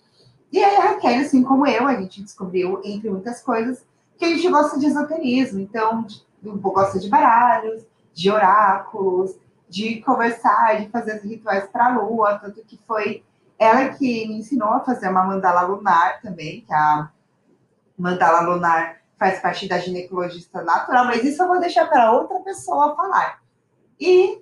E 0.51 0.63
aí 0.63 0.75
a 0.77 0.91
Raquel, 0.91 1.19
assim 1.19 1.43
como 1.43 1.67
eu, 1.67 1.87
a 1.87 1.95
gente 1.95 2.23
descobriu, 2.23 2.81
entre 2.85 3.09
muitas 3.09 3.41
coisas, 3.41 3.85
que 4.17 4.25
a 4.25 4.29
gente 4.29 4.47
gosta 4.49 4.79
de 4.79 4.85
esoterismo. 4.85 5.59
Então, 5.59 6.05
gosta 6.41 6.99
de 6.99 7.09
baralhos, 7.09 7.85
de 8.13 8.31
oráculos, 8.31 9.35
de 9.69 10.01
conversar, 10.01 10.81
de 10.81 10.89
fazer 10.89 11.21
rituais 11.21 11.67
para 11.69 11.85
a 11.85 11.97
lua. 11.97 12.39
Tanto 12.39 12.63
que 12.65 12.77
foi 12.87 13.23
ela 13.57 13.89
que 13.89 14.27
me 14.27 14.39
ensinou 14.39 14.69
a 14.69 14.79
fazer 14.79 15.09
uma 15.09 15.23
mandala 15.23 15.61
lunar 15.61 16.21
também, 16.21 16.61
que 16.61 16.73
a 16.73 17.09
mandala 17.97 18.41
lunar 18.41 18.99
faz 19.17 19.39
parte 19.41 19.67
da 19.67 19.77
ginecologista 19.77 20.61
natural, 20.61 21.05
mas 21.05 21.23
isso 21.25 21.43
eu 21.43 21.47
vou 21.47 21.59
deixar 21.59 21.87
para 21.87 22.11
outra 22.11 22.39
pessoa 22.39 22.95
falar. 22.95 23.41
E 23.99 24.41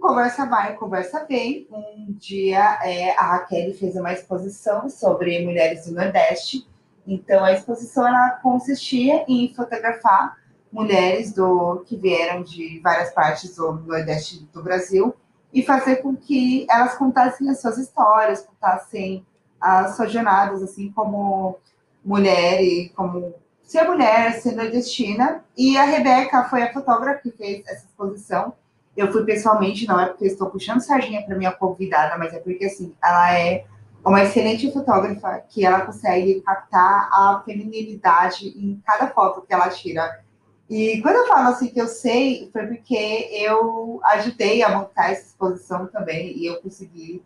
conversa 0.00 0.46
vai, 0.46 0.74
conversa 0.76 1.26
vem. 1.26 1.68
Um 1.70 2.12
dia 2.12 2.78
é, 2.82 3.10
a 3.18 3.36
Raquel 3.36 3.74
fez 3.74 3.94
uma 3.94 4.12
exposição 4.12 4.88
sobre 4.88 5.44
mulheres 5.44 5.86
do 5.86 5.92
Nordeste. 5.92 6.66
Então 7.06 7.44
a 7.44 7.52
exposição 7.52 8.08
ela 8.08 8.30
consistia 8.42 9.24
em 9.28 9.52
fotografar 9.54 10.39
mulheres 10.72 11.32
do 11.32 11.82
que 11.86 11.96
vieram 11.96 12.42
de 12.42 12.80
várias 12.80 13.12
partes 13.12 13.56
do 13.56 13.72
Nordeste 13.72 14.48
do 14.52 14.62
Brasil 14.62 15.14
e 15.52 15.62
fazer 15.62 15.96
com 15.96 16.16
que 16.16 16.66
elas 16.70 16.94
contassem 16.94 17.48
as 17.50 17.60
suas 17.60 17.76
histórias, 17.78 18.42
contassem 18.42 19.26
as 19.60 19.96
suas 19.96 20.12
jornadas, 20.12 20.62
assim 20.62 20.90
como 20.92 21.58
mulher 22.04 22.62
e 22.62 22.88
como 22.90 23.34
ser 23.62 23.84
mulher, 23.84 24.40
ser 24.40 24.56
nordestina. 24.56 25.44
E 25.56 25.76
a 25.76 25.84
Rebeca 25.84 26.44
foi 26.44 26.62
a 26.62 26.72
fotógrafa 26.72 27.20
que 27.20 27.30
fez 27.30 27.62
essa 27.66 27.86
exposição. 27.86 28.54
Eu 28.96 29.12
fui 29.12 29.24
pessoalmente, 29.24 29.86
não 29.86 30.00
é 30.00 30.06
porque 30.06 30.26
estou 30.26 30.50
puxando 30.50 30.80
sardinha 30.80 31.22
para 31.24 31.36
minha 31.36 31.52
convidada, 31.52 32.16
mas 32.18 32.32
é 32.32 32.38
porque 32.38 32.64
assim, 32.64 32.94
ela 33.02 33.38
é 33.38 33.64
uma 34.04 34.22
excelente 34.22 34.72
fotógrafa 34.72 35.44
que 35.48 35.64
ela 35.64 35.82
consegue 35.82 36.40
captar 36.40 37.08
a 37.12 37.42
feminilidade 37.44 38.48
em 38.48 38.80
cada 38.84 39.08
foto 39.08 39.42
que 39.42 39.52
ela 39.52 39.68
tira. 39.68 40.24
E 40.70 41.02
quando 41.02 41.16
eu 41.16 41.26
falo 41.26 41.48
assim 41.48 41.66
que 41.66 41.80
eu 41.80 41.88
sei, 41.88 42.48
foi 42.52 42.64
porque 42.68 43.28
eu 43.32 44.00
ajudei 44.04 44.62
a 44.62 44.68
montar 44.68 45.10
essa 45.10 45.26
exposição 45.26 45.88
também 45.88 46.38
e 46.38 46.46
eu 46.46 46.62
consegui 46.62 47.24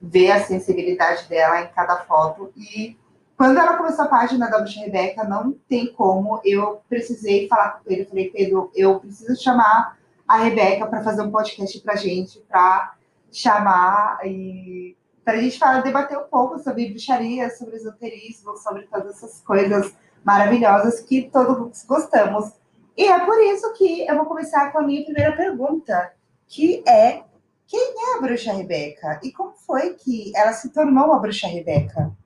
ver 0.00 0.30
a 0.30 0.42
sensibilidade 0.42 1.28
dela 1.28 1.60
em 1.60 1.68
cada 1.68 1.98
foto. 2.04 2.50
E 2.56 2.96
quando 3.36 3.58
ela 3.58 3.76
começou 3.76 4.06
a 4.06 4.08
página 4.08 4.48
da 4.48 4.60
Bruxa 4.60 4.80
Rebeca, 4.80 5.24
não 5.24 5.52
tem 5.68 5.92
como, 5.92 6.40
eu 6.42 6.80
precisei 6.88 7.46
falar 7.48 7.82
com 7.82 7.92
ele. 7.92 8.00
Eu 8.00 8.06
falei, 8.06 8.30
Pedro, 8.30 8.70
eu 8.74 8.98
preciso 8.98 9.38
chamar 9.42 9.98
a 10.26 10.38
Rebeca 10.38 10.86
para 10.86 11.04
fazer 11.04 11.20
um 11.20 11.30
podcast 11.30 11.78
para 11.80 11.96
gente, 11.96 12.38
para 12.48 12.94
chamar 13.30 14.20
e 14.24 14.96
para 15.22 15.34
a 15.34 15.40
gente 15.42 15.58
falar, 15.58 15.82
debater 15.82 16.16
um 16.16 16.28
pouco 16.30 16.58
sobre 16.60 16.88
bruxaria, 16.88 17.50
sobre 17.50 17.76
esoterismo, 17.76 18.56
sobre 18.56 18.84
todas 18.84 19.16
essas 19.16 19.42
coisas 19.42 19.92
maravilhosas 20.24 21.00
que 21.00 21.28
todos 21.30 21.84
gostamos. 21.84 22.52
E 22.96 23.04
é 23.04 23.26
por 23.26 23.38
isso 23.42 23.74
que 23.74 24.06
eu 24.06 24.16
vou 24.16 24.24
começar 24.24 24.72
com 24.72 24.78
a 24.78 24.82
minha 24.82 25.04
primeira 25.04 25.36
pergunta, 25.36 26.14
que 26.46 26.82
é 26.88 27.22
quem 27.66 27.94
é 27.94 28.16
a 28.16 28.20
bruxa 28.22 28.54
Rebeca 28.54 29.20
e 29.22 29.30
como 29.32 29.52
foi 29.52 29.94
que 29.94 30.32
ela 30.34 30.54
se 30.54 30.72
tornou 30.72 31.12
a 31.12 31.18
bruxa 31.18 31.46
Rebeca? 31.46 32.16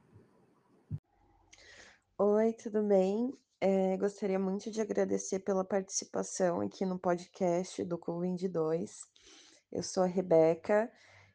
Oi, 2.16 2.52
tudo 2.52 2.84
bem? 2.84 3.36
É, 3.60 3.96
gostaria 3.96 4.38
muito 4.38 4.70
de 4.70 4.80
agradecer 4.80 5.40
pela 5.40 5.64
participação 5.64 6.60
aqui 6.60 6.86
no 6.86 7.00
podcast 7.00 7.82
do 7.82 7.98
Covid 7.98 8.46
2. 8.46 9.00
Eu 9.72 9.82
sou 9.82 10.04
a 10.04 10.06
Rebeca, 10.06 10.88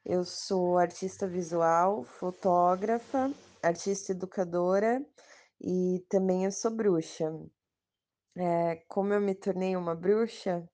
eu 0.06 0.24
sou 0.24 0.78
artista 0.78 1.28
visual, 1.28 2.06
fotógrafa, 2.06 3.30
artista 3.62 4.14
educadora 4.14 5.06
e 5.60 6.06
também 6.08 6.46
eu 6.46 6.52
sou 6.54 6.72
bruxa. 6.72 7.34
É, 8.38 8.78
como 8.88 9.14
eu 9.14 9.22
me 9.22 9.34
tornei 9.34 9.76
uma 9.78 9.96
bruxa, 9.96 10.70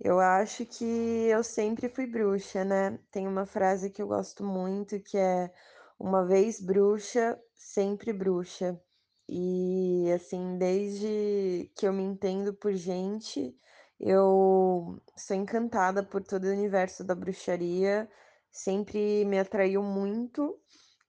eu 0.00 0.20
acho 0.20 0.66
que 0.66 0.84
eu 0.84 1.42
sempre 1.44 1.88
fui 1.88 2.06
bruxa, 2.06 2.64
né? 2.64 2.98
Tem 3.10 3.26
uma 3.28 3.46
frase 3.46 3.90
que 3.90 4.02
eu 4.02 4.08
gosto 4.08 4.44
muito 4.44 5.00
que 5.00 5.18
é 5.18 5.52
uma 5.98 6.26
vez 6.26 6.60
bruxa, 6.60 7.40
sempre 7.54 8.12
bruxa. 8.12 8.80
E 9.28 10.10
assim, 10.14 10.58
desde 10.58 11.72
que 11.76 11.86
eu 11.86 11.92
me 11.92 12.02
entendo 12.04 12.54
por 12.54 12.72
gente, 12.74 13.56
eu 14.00 15.00
sou 15.16 15.36
encantada 15.36 16.02
por 16.04 16.22
todo 16.22 16.44
o 16.44 16.52
universo 16.52 17.04
da 17.04 17.14
bruxaria, 17.14 18.08
sempre 18.50 19.24
me 19.24 19.38
atraiu 19.38 19.82
muito 19.82 20.60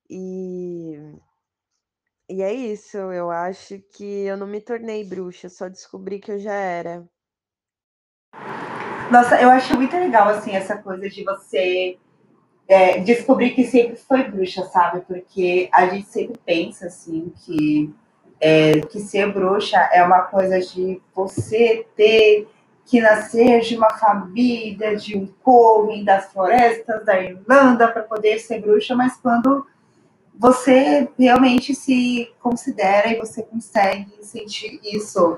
e 0.09 0.97
e 2.29 2.41
é 2.41 2.53
isso, 2.53 2.97
eu 2.97 3.29
acho 3.29 3.79
que 3.93 4.25
eu 4.25 4.35
não 4.35 4.47
me 4.47 4.59
tornei 4.59 5.03
bruxa, 5.03 5.49
só 5.49 5.67
descobri 5.69 6.19
que 6.19 6.31
eu 6.31 6.39
já 6.39 6.53
era. 6.53 7.05
Nossa, 9.11 9.39
eu 9.39 9.49
acho 9.49 9.75
muito 9.75 9.95
legal 9.95 10.29
assim 10.29 10.51
essa 10.51 10.77
coisa 10.77 11.07
de 11.07 11.23
você 11.23 11.97
é, 12.67 12.99
descobrir 12.99 13.51
que 13.51 13.63
sempre 13.63 13.95
foi 13.95 14.23
bruxa, 14.23 14.65
sabe? 14.65 15.01
Porque 15.01 15.69
a 15.71 15.87
gente 15.87 16.07
sempre 16.07 16.39
pensa 16.43 16.87
assim 16.87 17.31
que 17.45 17.93
é, 18.39 18.81
que 18.81 18.99
ser 18.99 19.31
bruxa 19.31 19.77
é 19.93 20.03
uma 20.03 20.23
coisa 20.23 20.59
de 20.59 21.01
você 21.13 21.85
ter 21.95 22.47
que 22.85 23.01
nascer 23.01 23.61
de 23.61 23.75
uma 23.75 23.89
família, 23.91 24.95
de 24.95 25.17
um 25.17 25.27
coven 25.43 26.03
das 26.03 26.31
florestas 26.31 27.03
da 27.05 27.19
Irlanda 27.19 27.87
para 27.87 28.03
poder 28.03 28.39
ser 28.39 28.61
bruxa, 28.61 28.95
mas 28.95 29.17
quando 29.17 29.65
você 30.37 31.09
realmente 31.17 31.73
se 31.73 32.29
considera 32.39 33.07
e 33.09 33.17
você 33.17 33.43
consegue 33.43 34.13
sentir 34.21 34.79
isso 34.83 35.37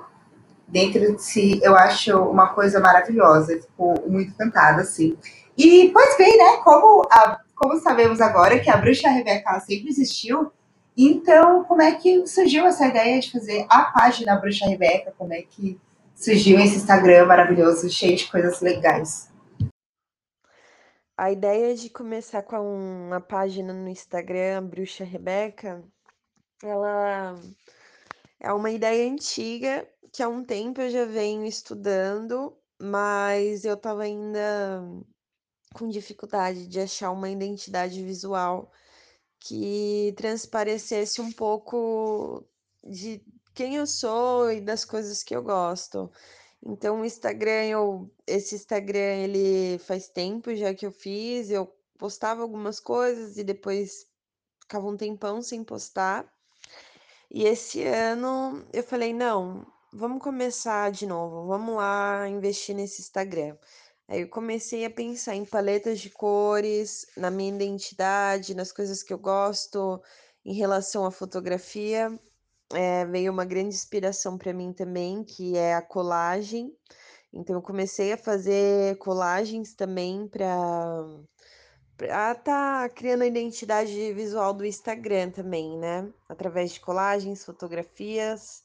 dentro 0.68 1.16
de 1.16 1.24
si, 1.24 1.60
eu 1.64 1.76
acho 1.76 2.18
uma 2.18 2.50
coisa 2.50 2.80
maravilhosa. 2.80 3.60
Fico 3.62 3.96
muito 4.08 4.32
encantada, 4.32 4.82
assim. 4.82 5.18
E, 5.58 5.90
pois 5.94 6.18
bem, 6.18 6.38
né? 6.38 6.58
Como, 6.64 7.08
a, 7.10 7.40
como 7.56 7.80
sabemos 7.80 8.20
agora 8.22 8.60
que 8.60 8.70
a 8.70 8.78
bruxa 8.78 9.10
Rebeca 9.10 9.60
sempre 9.62 9.90
existiu, 9.90 10.52
então, 10.98 11.64
como 11.66 11.82
é 11.84 11.92
que 11.92 12.26
surgiu 12.26 12.66
essa 12.66 12.88
ideia 12.88 13.20
de 13.20 13.32
fazer 13.32 13.68
a 13.70 13.84
página 13.84 14.36
Bruxa 14.36 14.66
Rebeca? 14.66 15.14
Como 15.16 15.32
é 15.32 15.44
que 15.44 15.80
surgiu 16.16 16.60
esse 16.60 16.78
Instagram 16.78 17.28
maravilhoso, 17.28 17.88
cheio 17.88 18.18
de 18.18 18.26
coisas 18.26 18.60
legais? 18.62 19.30
A 21.18 21.32
ideia 21.32 21.74
de 21.76 21.90
começar 21.90 22.44
com 22.44 22.58
uma 23.08 23.20
página 23.20 23.74
no 23.74 23.90
Instagram, 23.90 24.68
Bruxa 24.68 25.04
Rebeca, 25.04 25.84
ela 26.62 27.34
é 28.40 28.54
uma 28.54 28.70
ideia 28.70 29.12
antiga 29.12 29.90
que 30.14 30.22
há 30.22 30.30
um 30.30 30.44
tempo 30.44 30.80
eu 30.80 30.92
já 30.92 31.06
venho 31.06 31.44
estudando, 31.44 32.56
mas 32.80 33.66
eu 33.66 33.74
estava 33.74 34.04
ainda 34.04 34.84
com 35.74 35.90
dificuldade 35.90 36.68
de 36.68 36.80
achar 36.80 37.10
uma 37.10 37.30
identidade 37.32 38.04
visual 38.04 38.72
que 39.40 40.14
transparecesse 40.18 41.20
um 41.20 41.32
pouco 41.32 42.46
de 42.84 43.26
quem 43.56 43.76
eu 43.76 43.88
sou 43.88 44.52
e 44.52 44.62
das 44.62 44.86
coisas 44.86 45.24
que 45.24 45.36
eu 45.36 45.42
gosto. 45.42 46.12
Então, 46.66 47.02
o 47.02 47.06
Instagram, 47.06 47.66
eu, 47.66 48.12
esse 48.26 48.56
Instagram, 48.56 49.24
ele 49.24 49.78
faz 49.80 50.10
tempo 50.10 50.56
já 50.56 50.74
que 50.74 50.86
eu 50.86 50.92
fiz, 50.92 51.50
eu 51.50 51.72
postava 51.98 52.42
algumas 52.42 52.80
coisas 52.80 53.38
e 53.38 53.44
depois 53.44 54.08
ficava 54.62 54.88
um 54.88 54.98
tempão 54.98 55.42
sem 55.42 55.64
postar. 55.64 56.26
E 57.30 57.44
esse 57.44 57.84
ano 57.84 58.66
eu 58.74 58.84
falei, 58.84 59.14
não, 59.14 59.66
vamos 59.92 60.22
começar 60.22 60.92
de 60.92 61.06
novo, 61.06 61.48
vamos 61.48 61.76
lá 61.76 62.28
investir 62.28 62.76
nesse 62.76 63.02
Instagram. 63.02 63.58
Aí 64.08 64.22
eu 64.22 64.30
comecei 64.30 64.86
a 64.86 64.90
pensar 64.90 65.36
em 65.36 65.46
paletas 65.46 66.00
de 66.00 66.10
cores, 66.10 67.06
na 67.18 67.30
minha 67.30 67.54
identidade, 67.54 68.56
nas 68.56 68.72
coisas 68.72 69.04
que 69.04 69.14
eu 69.14 69.18
gosto 69.18 70.02
em 70.46 70.54
relação 70.54 71.06
à 71.06 71.12
fotografia. 71.12 72.18
É, 72.74 73.06
veio 73.06 73.32
uma 73.32 73.46
grande 73.46 73.76
inspiração 73.76 74.38
para 74.38 74.54
mim 74.54 74.74
também, 74.74 75.24
que 75.24 75.58
é 75.58 75.76
a 75.76 75.82
colagem. 75.82 76.76
Então 77.32 77.56
eu 77.56 77.62
comecei 77.62 78.14
a 78.14 78.18
fazer 78.18 78.98
colagens 78.98 79.74
também 79.74 80.28
para 80.28 81.06
para 81.98 82.36
tá 82.36 82.90
criando 82.90 83.24
a 83.24 83.28
identidade 83.28 84.14
visual 84.14 84.54
do 84.54 84.64
Instagram 84.66 85.32
também, 85.32 85.78
né? 85.78 86.08
Através 86.30 86.72
de 86.72 86.80
colagens, 86.80 87.44
fotografias. 87.44 88.64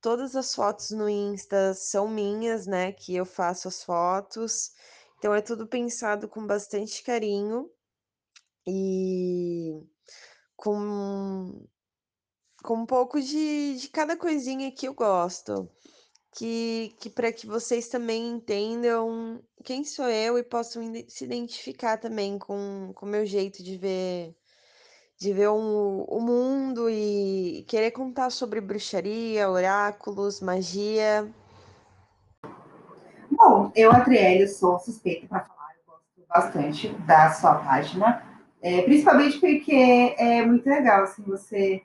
Todas 0.00 0.34
as 0.34 0.54
fotos 0.54 0.90
no 0.90 1.08
Insta 1.08 1.74
são 1.74 2.08
minhas, 2.08 2.66
né? 2.66 2.92
Que 2.92 3.14
eu 3.14 3.26
faço 3.26 3.68
as 3.68 3.84
fotos. 3.84 4.72
Então 5.18 5.34
é 5.34 5.42
tudo 5.42 5.66
pensado 5.66 6.28
com 6.28 6.46
bastante 6.46 7.02
carinho 7.02 7.70
e 8.66 9.80
com, 10.56 11.66
com 12.62 12.74
um 12.76 12.86
pouco 12.86 13.20
de, 13.20 13.76
de 13.76 13.88
cada 13.88 14.16
coisinha 14.16 14.70
que 14.70 14.86
eu 14.86 14.94
gosto. 14.94 15.68
Que, 16.34 16.96
que 16.98 17.10
para 17.10 17.30
que 17.30 17.46
vocês 17.46 17.88
também 17.88 18.30
entendam 18.30 19.42
quem 19.62 19.84
sou 19.84 20.08
eu 20.08 20.38
e 20.38 20.42
possam 20.42 20.82
se 21.06 21.24
identificar 21.24 21.98
também 21.98 22.38
com 22.38 22.94
o 22.98 23.06
meu 23.06 23.26
jeito 23.26 23.62
de 23.62 23.76
ver 23.76 24.34
de 25.22 25.32
ver 25.32 25.50
um, 25.50 26.02
o 26.08 26.20
mundo 26.20 26.90
e 26.90 27.64
querer 27.68 27.92
contar 27.92 28.30
sobre 28.30 28.60
bruxaria, 28.60 29.48
oráculos, 29.48 30.40
magia. 30.40 31.30
Bom, 33.30 33.70
eu, 33.76 33.92
Adriele, 33.92 34.48
sou 34.48 34.80
suspeita 34.80 35.28
para 35.28 35.44
falar, 35.44 35.68
eu 35.76 35.92
gosto 35.92 36.28
bastante 36.28 36.88
da 37.06 37.30
sua 37.30 37.54
página, 37.56 38.24
é, 38.60 38.82
principalmente 38.82 39.38
porque 39.38 40.14
é 40.18 40.44
muito 40.44 40.68
legal 40.68 41.04
assim, 41.04 41.22
você 41.22 41.82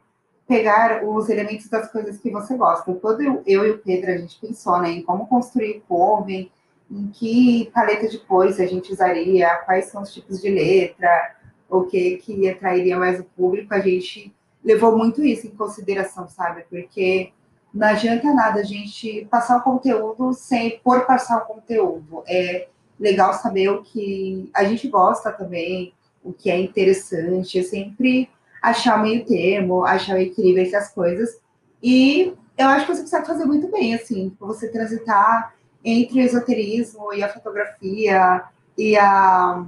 pegar 0.47 1.03
os 1.03 1.29
elementos 1.29 1.67
das 1.67 1.91
coisas 1.91 2.17
que 2.17 2.29
você 2.29 2.55
gosta. 2.55 2.93
Quando 2.95 3.21
eu, 3.21 3.43
eu 3.45 3.65
e 3.65 3.71
o 3.71 3.77
Pedro 3.79 4.11
a 4.11 4.17
gente 4.17 4.39
pensou 4.39 4.79
né, 4.79 4.91
em 4.91 5.03
como 5.03 5.27
construir 5.27 5.77
o 5.77 5.81
coven, 5.81 6.49
em 6.89 7.07
que 7.07 7.69
paleta 7.73 8.07
de 8.07 8.17
cores 8.19 8.59
a 8.59 8.65
gente 8.65 8.93
usaria, 8.93 9.55
quais 9.65 9.85
são 9.85 10.01
os 10.01 10.13
tipos 10.13 10.41
de 10.41 10.49
letra, 10.49 11.35
o 11.69 11.83
que 11.83 12.17
que 12.17 12.49
atrairia 12.49 12.97
mais 12.97 13.19
o 13.19 13.25
público, 13.25 13.73
a 13.73 13.79
gente 13.79 14.33
levou 14.63 14.97
muito 14.97 15.23
isso 15.23 15.47
em 15.47 15.51
consideração, 15.51 16.29
sabe? 16.29 16.63
Porque 16.69 17.31
não 17.73 17.87
adianta 17.87 18.33
nada 18.33 18.61
a 18.61 18.63
gente 18.63 19.27
passar 19.29 19.57
o 19.57 19.63
conteúdo 19.63 20.33
sem 20.33 20.79
por 20.79 21.05
passar 21.05 21.39
o 21.39 21.45
conteúdo. 21.45 22.23
É 22.25 22.67
legal 22.97 23.33
saber 23.33 23.69
o 23.69 23.83
que 23.83 24.49
a 24.53 24.63
gente 24.63 24.87
gosta 24.87 25.31
também, 25.31 25.93
o 26.23 26.31
que 26.31 26.49
é 26.49 26.57
interessante, 26.57 27.59
é 27.59 27.63
sempre 27.63 28.29
achar 28.69 28.99
o 28.99 29.01
meio 29.01 29.25
termo, 29.25 29.85
achar 29.85 30.15
o 30.15 30.21
equilíbrio 30.21 30.65
entre 30.65 30.75
as 30.75 30.93
coisas. 30.93 31.39
E 31.81 32.33
eu 32.57 32.67
acho 32.67 32.85
que 32.85 32.95
você 32.95 33.01
consegue 33.01 33.27
fazer 33.27 33.45
muito 33.45 33.69
bem, 33.69 33.93
assim, 33.93 34.35
você 34.39 34.69
transitar 34.69 35.53
entre 35.83 36.19
o 36.19 36.23
esoterismo 36.23 37.13
e 37.13 37.23
a 37.23 37.29
fotografia 37.29 38.43
e 38.77 38.97
a 38.97 39.65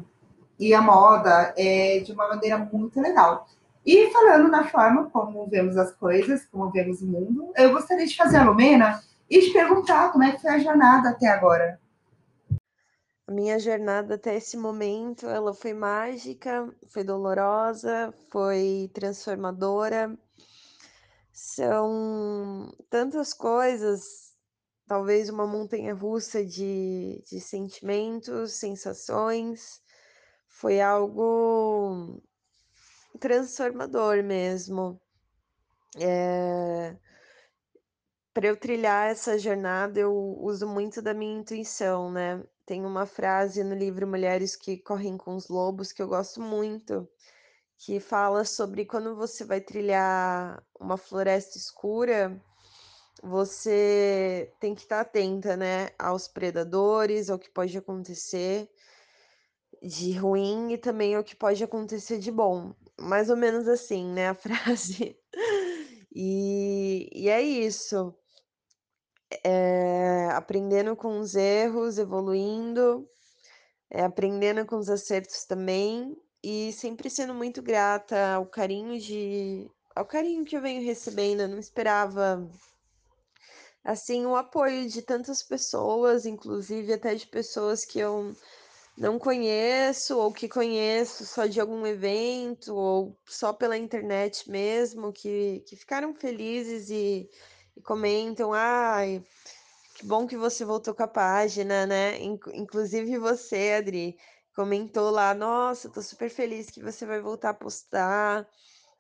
e 0.60 0.74
a 0.74 0.82
moda 0.82 1.54
é, 1.58 2.00
de 2.00 2.12
uma 2.12 2.28
maneira 2.28 2.58
muito 2.58 3.00
legal. 3.00 3.48
E 3.86 4.10
falando 4.12 4.50
na 4.50 4.66
forma 4.66 5.10
como 5.10 5.48
vemos 5.48 5.78
as 5.78 5.96
coisas, 5.96 6.46
como 6.52 6.70
vemos 6.70 7.02
o 7.02 7.08
mundo, 7.08 7.54
eu 7.56 7.72
gostaria 7.72 8.06
de 8.06 8.16
fazer 8.16 8.38
a 8.38 8.44
Lumena 8.44 9.02
e 9.30 9.40
te 9.40 9.54
perguntar 9.54 10.12
como 10.12 10.26
é 10.26 10.34
que 10.34 10.42
foi 10.42 10.52
a 10.52 10.60
jornada 10.60 11.10
até 11.10 11.28
agora. 11.28 11.80
A 13.30 13.32
minha 13.32 13.60
jornada 13.60 14.15
até 14.15 14.38
esse 14.38 14.58
momento, 14.58 15.28
ela 15.28 15.54
foi 15.54 15.72
mágica, 15.72 16.68
foi 16.88 17.04
dolorosa, 17.04 18.12
foi 18.32 18.89
transformadora. 18.92 20.18
São 21.32 22.76
tantas 22.89 23.32
coisas, 23.32 24.36
talvez 24.88 25.30
uma 25.30 25.46
montanha 25.46 25.94
russa 25.94 26.44
de, 26.44 27.24
de 27.30 27.39
sentimentos, 27.39 28.54
sensações 28.54 29.80
foi 30.48 30.82
algo 30.82 32.20
transformador 33.20 34.24
mesmo. 34.24 35.00
É... 36.00 36.98
Para 38.34 38.48
eu 38.48 38.58
trilhar 38.58 39.12
essa 39.12 39.38
jornada, 39.38 40.00
eu 40.00 40.15
uso 40.42 40.68
muito 40.68 41.00
da 41.00 41.13
minha 41.13 41.39
intuição, 41.39 42.12
né? 42.12 42.44
Tem 42.70 42.86
uma 42.86 43.08
frase 43.08 43.64
no 43.64 43.74
livro 43.74 44.06
Mulheres 44.06 44.56
que 44.56 44.78
Correm 44.78 45.18
com 45.18 45.36
os 45.36 45.48
Lobos 45.48 45.92
que 45.92 46.04
eu 46.04 46.08
gosto 46.08 46.40
muito, 46.40 47.10
que 47.80 48.00
fala 48.00 48.46
sobre 48.46 48.86
quando 48.86 49.16
você 49.16 49.44
vai 49.44 49.60
trilhar 49.60 50.64
uma 50.80 50.96
floresta 50.96 51.58
escura, 51.58 52.40
você 53.24 54.54
tem 54.60 54.76
que 54.76 54.82
estar 54.82 55.00
atenta, 55.00 55.58
né, 55.58 55.90
aos 55.98 56.28
predadores, 56.28 57.32
ao 57.32 57.40
que 57.40 57.50
pode 57.50 57.76
acontecer 57.76 58.70
de 59.82 60.14
ruim 60.14 60.74
e 60.74 60.78
também 60.78 61.18
o 61.18 61.24
que 61.24 61.36
pode 61.36 61.64
acontecer 61.64 62.20
de 62.20 62.32
bom. 62.32 62.76
Mais 63.02 63.32
ou 63.32 63.36
menos 63.36 63.68
assim, 63.68 64.06
né, 64.06 64.30
a 64.30 64.36
frase. 64.38 65.18
E, 66.14 67.10
e 67.16 67.30
é 67.30 67.42
isso. 67.42 68.14
É, 69.44 70.30
aprendendo 70.34 70.96
com 70.96 71.20
os 71.20 71.36
erros, 71.36 71.98
evoluindo, 72.00 73.08
é, 73.89 74.04
aprendendo 74.04 74.65
com 74.65 74.78
os 74.78 74.89
acertos 74.89 75.46
também, 75.46 76.18
e 76.44 76.72
sempre 76.74 77.10
sendo 77.10 77.34
muito 77.34 77.62
grata 77.62 78.36
ao 78.36 78.46
carinho 78.46 79.00
de. 79.00 79.70
ao 79.96 80.06
carinho 80.06 80.46
que 80.46 80.56
eu 80.56 80.62
venho 80.62 80.84
recebendo. 80.84 81.42
Eu 81.42 81.50
não 81.50 81.60
esperava 81.60 82.50
assim 83.84 84.26
o 84.26 84.36
apoio 84.36 84.88
de 84.89 85.02
tantas 85.02 85.44
pessoas, 85.44 86.26
inclusive 86.26 86.94
até 86.94 87.15
de 87.15 87.28
pessoas 87.28 87.86
que 87.86 88.00
eu 88.00 88.36
não 88.98 89.18
conheço 89.18 90.18
ou 90.18 90.32
que 90.32 90.50
conheço 90.50 91.26
só 91.26 91.46
de 91.46 91.60
algum 91.60 91.86
evento 91.88 92.76
ou 92.76 93.18
só 93.26 93.54
pela 93.54 93.78
internet 93.78 94.50
mesmo, 94.50 95.13
que, 95.13 95.63
que 95.65 95.76
ficaram 95.76 96.13
felizes 96.13 96.89
e, 96.89 97.30
e 97.80 97.82
comentam, 97.82 98.54
ai, 98.54 99.24
que 99.96 100.06
bom 100.06 100.28
que 100.28 100.38
você 100.38 100.65
voltou 100.65 100.94
com 100.94 101.04
a 101.04 101.08
página, 101.08 101.86
né? 101.86 102.20
Inclusive 102.54 103.18
você, 103.18 103.76
Adri, 103.78 104.18
comentou 104.56 105.10
lá, 105.10 105.34
nossa, 105.34 105.89
tô 105.89 106.02
super 106.02 106.30
feliz 106.30 106.70
que 106.70 106.82
você 106.84 107.06
vai 107.06 107.22
voltar 107.22 107.52
a 107.52 107.54
postar. 107.54 108.48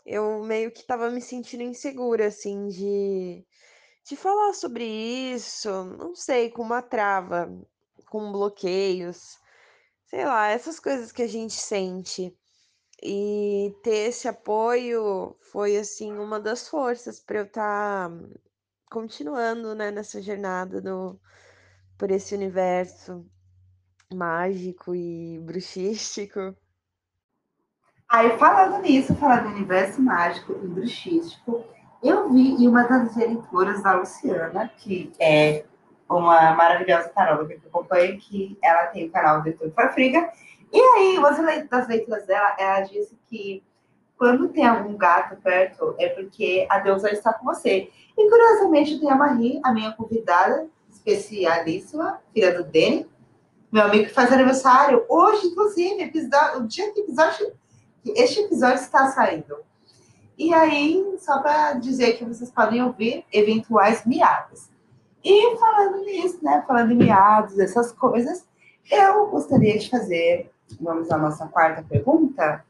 Eu 0.05 0.43
meio 0.43 0.71
que 0.71 0.83
tava 0.85 1.09
me 1.11 1.21
sentindo 1.21 1.63
insegura, 1.63 2.27
assim, 2.27 2.67
de, 2.69 3.45
de 4.07 4.15
falar 4.15 4.53
sobre 4.53 4.85
isso, 4.85 5.69
não 5.97 6.15
sei, 6.15 6.49
com 6.49 6.63
uma 6.63 6.81
trava, 6.81 7.49
com 8.09 8.31
bloqueios 8.31 9.37
sei 10.09 10.25
lá, 10.25 10.47
essas 10.47 10.79
coisas 10.79 11.11
que 11.11 11.21
a 11.21 11.27
gente 11.27 11.53
sente. 11.53 12.35
E 13.01 13.73
ter 13.83 14.09
esse 14.09 14.27
apoio 14.27 15.35
foi 15.51 15.77
assim 15.77 16.11
uma 16.13 16.39
das 16.39 16.67
forças 16.67 17.19
para 17.19 17.39
eu 17.39 17.45
estar 17.45 18.09
tá 18.09 18.17
continuando 18.89 19.75
né, 19.75 19.91
nessa 19.91 20.21
jornada 20.21 20.81
do, 20.81 21.19
por 21.97 22.09
esse 22.11 22.35
universo 22.35 23.25
mágico 24.13 24.95
e 24.95 25.39
bruxístico. 25.39 26.55
Aí, 28.09 28.37
falando 28.39 28.81
nisso, 28.81 29.15
falando 29.15 29.43
do 29.43 29.55
universo 29.55 30.01
mágico 30.01 30.53
e 30.63 30.67
bruxístico, 30.67 31.63
eu 32.01 32.31
vi 32.31 32.55
em 32.55 32.67
uma 32.67 32.83
das 32.83 33.15
leituras 33.15 33.83
da 33.83 33.93
Luciana, 33.93 34.67
que 34.77 35.11
é 35.19 35.65
uma 36.09 36.55
maravilhosa 36.55 37.09
taróloga 37.09 37.55
que 37.55 37.65
eu 37.65 37.69
acompanho, 37.69 38.17
que 38.19 38.57
ela 38.63 38.87
tem 38.87 39.05
o 39.05 39.11
canal 39.11 39.43
Leitura 39.43 39.69
para 39.69 39.93
Friga, 39.93 40.31
e 40.71 40.79
aí, 40.79 41.17
uma 41.17 41.31
das 41.31 41.87
leituras 41.87 42.25
dela, 42.27 42.55
ela 42.59 42.81
disse 42.81 43.17
que 43.27 43.63
quando 44.19 44.49
tem 44.49 44.67
algum 44.67 44.97
gato 44.97 45.37
perto, 45.37 45.95
é 45.97 46.09
porque 46.09 46.67
a 46.69 46.79
deusa 46.79 47.09
está 47.09 47.33
com 47.33 47.45
você. 47.45 47.89
E 48.17 48.29
curiosamente, 48.29 48.99
tem 48.99 49.09
a 49.09 49.15
Marie, 49.15 49.61
a 49.63 49.73
minha 49.73 49.93
convidada 49.93 50.67
especialíssima, 50.91 52.19
filha 52.33 52.53
do 52.53 52.65
Dani, 52.65 53.07
meu 53.71 53.83
amigo 53.83 54.07
que 54.07 54.13
faz 54.13 54.33
aniversário 54.33 55.05
hoje, 55.07 55.47
inclusive, 55.47 56.03
episódio, 56.03 56.59
o 56.59 56.67
dia 56.67 56.91
que 56.91 56.99
episódio, 56.99 57.53
este 58.07 58.41
episódio 58.41 58.81
está 58.81 59.07
saindo. 59.07 59.55
E 60.37 60.53
aí, 60.53 61.15
só 61.19 61.39
para 61.41 61.73
dizer 61.73 62.17
que 62.17 62.25
vocês 62.25 62.51
podem 62.51 62.83
ouvir 62.83 63.23
eventuais 63.31 64.05
miados. 64.05 64.69
E 65.23 65.55
falando 65.57 66.03
nisso, 66.03 66.39
né, 66.43 66.61
falando 66.67 66.91
em 66.91 66.97
miados, 66.97 67.57
essas 67.57 67.93
coisas, 67.93 68.45
eu 68.91 69.27
gostaria 69.27 69.77
de 69.77 69.89
fazer, 69.89 70.51
vamos 70.81 71.09
à 71.09 71.17
nossa 71.17 71.47
quarta 71.47 71.85
pergunta, 71.87 72.65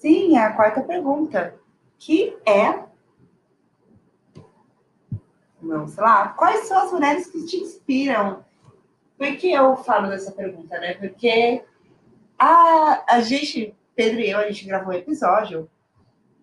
Sim, 0.00 0.36
é 0.36 0.42
a 0.42 0.52
quarta 0.52 0.80
pergunta, 0.80 1.54
que 1.98 2.36
é. 2.46 2.84
Vamos 5.60 5.96
lá. 5.96 6.28
Quais 6.28 6.66
são 6.66 6.78
as 6.78 6.92
mulheres 6.92 7.26
que 7.26 7.44
te 7.44 7.56
inspiram? 7.56 8.44
Por 9.16 9.36
que 9.36 9.50
eu 9.50 9.76
falo 9.78 10.08
dessa 10.08 10.30
pergunta, 10.30 10.78
né? 10.78 10.94
Porque 10.94 11.64
a, 12.38 13.16
a 13.16 13.20
gente, 13.20 13.74
Pedro 13.96 14.20
e 14.20 14.30
eu, 14.30 14.38
a 14.38 14.46
gente 14.46 14.64
gravou 14.66 14.94
um 14.94 14.96
episódio 14.96 15.68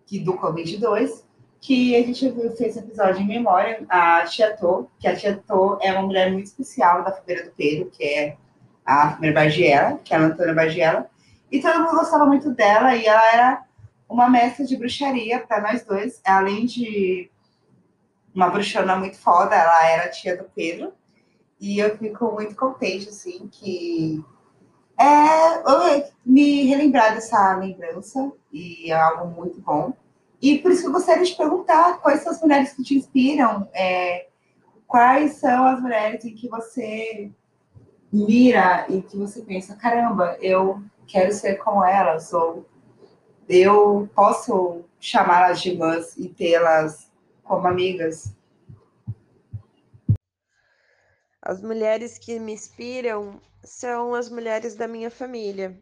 que, 0.04 0.18
do 0.18 0.34
Covid-2, 0.34 1.24
que 1.58 1.96
a 1.96 2.02
gente 2.02 2.30
fez 2.56 2.76
um 2.76 2.80
episódio 2.80 3.22
em 3.22 3.26
memória 3.26 3.86
a 3.88 4.22
Tia 4.24 4.54
Tô, 4.54 4.86
que 5.00 5.08
a 5.08 5.16
Tia 5.16 5.42
Tô 5.48 5.78
é 5.80 5.90
uma 5.92 6.02
mulher 6.02 6.30
muito 6.30 6.46
especial 6.46 7.02
da 7.02 7.10
família 7.10 7.46
do 7.46 7.52
Pedro, 7.52 7.90
que 7.90 8.04
é 8.04 8.36
a 8.84 9.12
família 9.12 9.34
Bargiela, 9.34 9.98
que 10.04 10.12
é 10.12 10.16
a 10.18 10.20
Antônia 10.20 10.54
Bargiela, 10.54 11.10
e 11.50 11.60
todo 11.60 11.80
mundo 11.80 11.96
gostava 11.96 12.26
muito 12.26 12.50
dela 12.50 12.94
e 12.96 13.06
ela 13.06 13.32
era 13.32 13.64
uma 14.08 14.28
mestra 14.28 14.64
de 14.64 14.76
bruxaria 14.76 15.40
para 15.40 15.60
nós 15.60 15.84
dois. 15.84 16.20
Além 16.24 16.66
de 16.66 17.30
uma 18.34 18.48
bruxona 18.50 18.96
muito 18.96 19.18
foda, 19.18 19.54
ela 19.54 19.86
era 19.86 20.10
tia 20.10 20.36
do 20.36 20.44
Pedro. 20.44 20.92
E 21.60 21.78
eu 21.78 21.96
fico 21.96 22.32
muito 22.32 22.54
contente, 22.54 23.08
assim, 23.08 23.48
que 23.50 24.22
é 24.98 26.10
me 26.24 26.64
relembrar 26.64 27.14
dessa 27.14 27.56
lembrança 27.56 28.32
e 28.52 28.90
é 28.90 28.94
algo 28.94 29.28
muito 29.28 29.60
bom. 29.60 29.92
E 30.40 30.58
por 30.58 30.70
isso 30.70 30.82
que 30.82 30.88
eu 30.88 30.92
gostaria 30.92 31.24
de 31.24 31.34
perguntar 31.34 31.98
quais 32.00 32.20
são 32.20 32.32
as 32.32 32.40
mulheres 32.40 32.72
que 32.72 32.82
te 32.82 32.94
inspiram, 32.94 33.68
é, 33.72 34.28
quais 34.86 35.34
são 35.36 35.66
as 35.66 35.80
mulheres 35.80 36.24
em 36.24 36.34
que 36.34 36.48
você 36.48 37.30
mira 38.12 38.86
e 38.88 39.02
que 39.02 39.16
você 39.16 39.42
pensa, 39.42 39.76
caramba, 39.76 40.36
eu 40.40 40.82
quero 41.06 41.32
ser 41.32 41.56
como 41.56 41.84
ela, 41.84 42.18
sou 42.20 42.66
eu 43.48 44.08
posso 44.14 44.84
chamá-las 44.98 45.60
de 45.60 45.70
irmãs 45.70 46.16
e 46.16 46.28
tê-las 46.28 47.10
como 47.44 47.68
amigas? 47.68 48.34
As 51.40 51.62
mulheres 51.62 52.18
que 52.18 52.40
me 52.40 52.52
inspiram 52.52 53.40
são 53.62 54.14
as 54.14 54.28
mulheres 54.28 54.74
da 54.74 54.88
minha 54.88 55.10
família. 55.10 55.80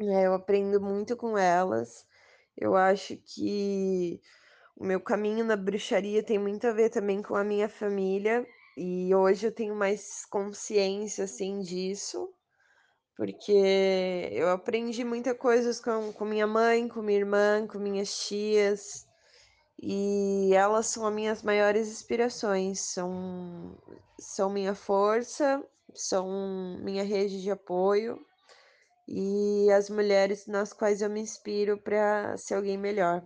É, 0.00 0.26
eu 0.26 0.34
aprendo 0.34 0.80
muito 0.80 1.16
com 1.16 1.38
elas. 1.38 2.04
Eu 2.56 2.74
acho 2.74 3.16
que 3.18 4.20
o 4.76 4.84
meu 4.84 5.00
caminho 5.00 5.44
na 5.44 5.56
bruxaria 5.56 6.24
tem 6.24 6.40
muito 6.40 6.66
a 6.66 6.72
ver 6.72 6.90
também 6.90 7.22
com 7.22 7.36
a 7.36 7.44
minha 7.44 7.68
família. 7.68 8.44
E 8.76 9.14
hoje 9.14 9.46
eu 9.46 9.54
tenho 9.54 9.76
mais 9.76 10.26
consciência 10.26 11.24
assim 11.24 11.60
disso 11.60 12.28
porque 13.16 14.28
eu 14.32 14.50
aprendi 14.50 15.04
muita 15.04 15.34
coisas 15.34 15.80
com, 15.80 16.12
com 16.12 16.24
minha 16.24 16.46
mãe, 16.46 16.88
com 16.88 17.02
minha 17.02 17.18
irmã, 17.18 17.66
com 17.66 17.78
minhas 17.78 18.26
tias, 18.26 19.06
e 19.82 20.50
elas 20.54 20.86
são 20.86 21.06
as 21.06 21.14
minhas 21.14 21.42
maiores 21.42 21.88
inspirações, 21.88 22.80
são, 22.80 23.78
são 24.18 24.50
minha 24.50 24.74
força, 24.74 25.62
são 25.94 26.78
minha 26.82 27.02
rede 27.02 27.42
de 27.42 27.50
apoio 27.50 28.20
e 29.08 29.68
as 29.72 29.90
mulheres 29.90 30.46
nas 30.46 30.72
quais 30.72 31.02
eu 31.02 31.10
me 31.10 31.20
inspiro 31.20 31.76
para 31.78 32.36
ser 32.36 32.54
alguém 32.54 32.78
melhor. 32.78 33.22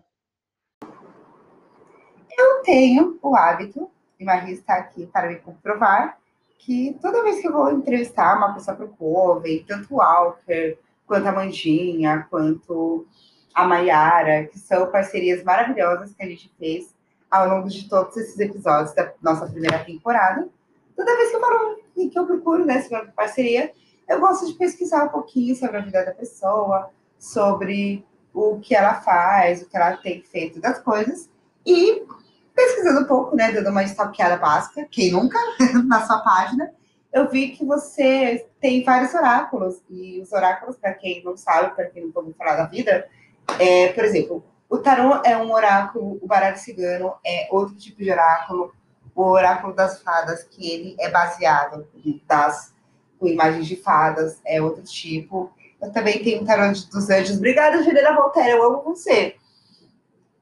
Eu 2.37 2.63
tenho 2.63 3.19
o 3.23 3.37
hábito, 3.37 3.91
e 4.19 4.25
Maria 4.25 4.55
está 4.55 4.77
aqui 4.77 5.07
para 5.07 5.29
me 5.29 5.37
comprovar, 5.41 6.19
que 6.65 6.99
toda 7.01 7.23
vez 7.23 7.41
que 7.41 7.49
eu 7.49 7.53
vou 7.53 7.71
entrevistar 7.71 8.37
uma 8.37 8.55
pessoa 8.55 8.77
para 8.77 8.87
o 8.87 8.97
Coven, 8.97 9.65
tanto 9.69 9.95
o 9.95 9.99
Walker, 9.99 10.79
quanto 11.07 11.27
a 11.27 11.33
Mandinha, 11.33 12.27
quanto 12.31 13.07
a 13.55 13.67
Maiara, 13.67 14.47
que 14.47 14.59
são 14.59 14.91
parcerias 14.91 15.45
maravilhosas 15.45 16.15
que 16.15 16.23
a 16.23 16.27
gente 16.27 16.51
fez 16.59 16.95
ao 17.31 17.49
longo 17.49 17.69
de 17.69 17.89
todos 17.89 18.17
esses 18.17 18.39
episódios 18.39 18.95
da 18.95 19.13
nossa 19.23 19.47
primeira 19.47 19.85
temporada. 19.85 20.49
Toda 20.97 21.17
vez 21.17 21.31
que 21.31 21.37
eu 21.37 21.41
falo 21.41 21.77
que 21.95 22.19
eu 22.19 22.27
procuro 22.27 22.65
né, 22.65 22.79
essa 22.79 23.13
parceria, 23.15 23.73
eu 24.09 24.21
gosto 24.21 24.47
de 24.47 24.55
pesquisar 24.55 25.05
um 25.05 25.09
pouquinho 25.09 25.55
sobre 25.55 25.77
a 25.77 25.81
vida 25.81 26.05
da 26.05 26.13
pessoa, 26.13 26.91
sobre 27.19 28.05
o 28.33 28.59
que 28.59 28.75
ela 28.75 28.95
faz, 28.95 29.63
o 29.63 29.69
que 29.69 29.77
ela 29.77 29.97
tem 29.97 30.23
feito 30.23 30.61
das 30.61 30.79
coisas. 30.81 31.29
E 31.65 32.03
pesquisando 32.55 33.01
um 33.01 33.05
pouco, 33.05 33.35
né, 33.35 33.51
dando 33.53 33.71
uma 33.71 33.83
stalkeada 33.83 34.37
básica, 34.37 34.87
quem 34.91 35.11
nunca, 35.11 35.39
na 35.87 36.07
sua 36.07 36.19
página, 36.21 36.71
eu 37.13 37.29
vi 37.29 37.51
que 37.51 37.65
você 37.65 38.47
tem 38.61 38.83
vários 38.83 39.15
oráculos. 39.15 39.81
E 39.89 40.21
os 40.21 40.33
oráculos, 40.33 40.77
para 40.77 40.95
quem 40.95 41.23
não 41.23 41.37
sabe, 41.37 41.75
para 41.75 41.87
quem 41.87 42.03
não 42.03 42.13
ouviu 42.15 42.35
falar 42.37 42.57
da 42.57 42.67
vida, 42.67 43.09
é, 43.59 43.89
por 43.93 44.05
exemplo, 44.05 44.45
o 44.69 44.79
tarô 44.79 45.21
é 45.25 45.37
um 45.37 45.53
oráculo, 45.53 46.19
o 46.21 46.27
baralho 46.27 46.59
cigano 46.59 47.15
é 47.25 47.47
outro 47.51 47.77
tipo 47.77 48.03
de 48.03 48.11
oráculo, 48.11 48.73
o 49.15 49.23
oráculo 49.23 49.73
das 49.73 50.03
fadas, 50.03 50.43
que 50.43 50.69
ele 50.69 50.97
é 50.99 51.09
baseado 51.09 51.87
das, 52.27 52.75
com 53.19 53.29
imagens 53.29 53.67
de 53.67 53.77
fadas, 53.77 54.41
é 54.45 54.61
outro 54.61 54.83
tipo. 54.83 55.53
Eu 55.81 55.93
também 55.93 56.23
tenho 56.23 56.43
o 56.43 56.45
tarô 56.45 56.73
dos 56.73 57.11
anjos. 57.11 57.37
Obrigada, 57.37 57.83
Juliana 57.83 58.17
Voltaire, 58.17 58.51
eu 58.51 58.65
amo 58.65 58.83
você. 58.83 59.37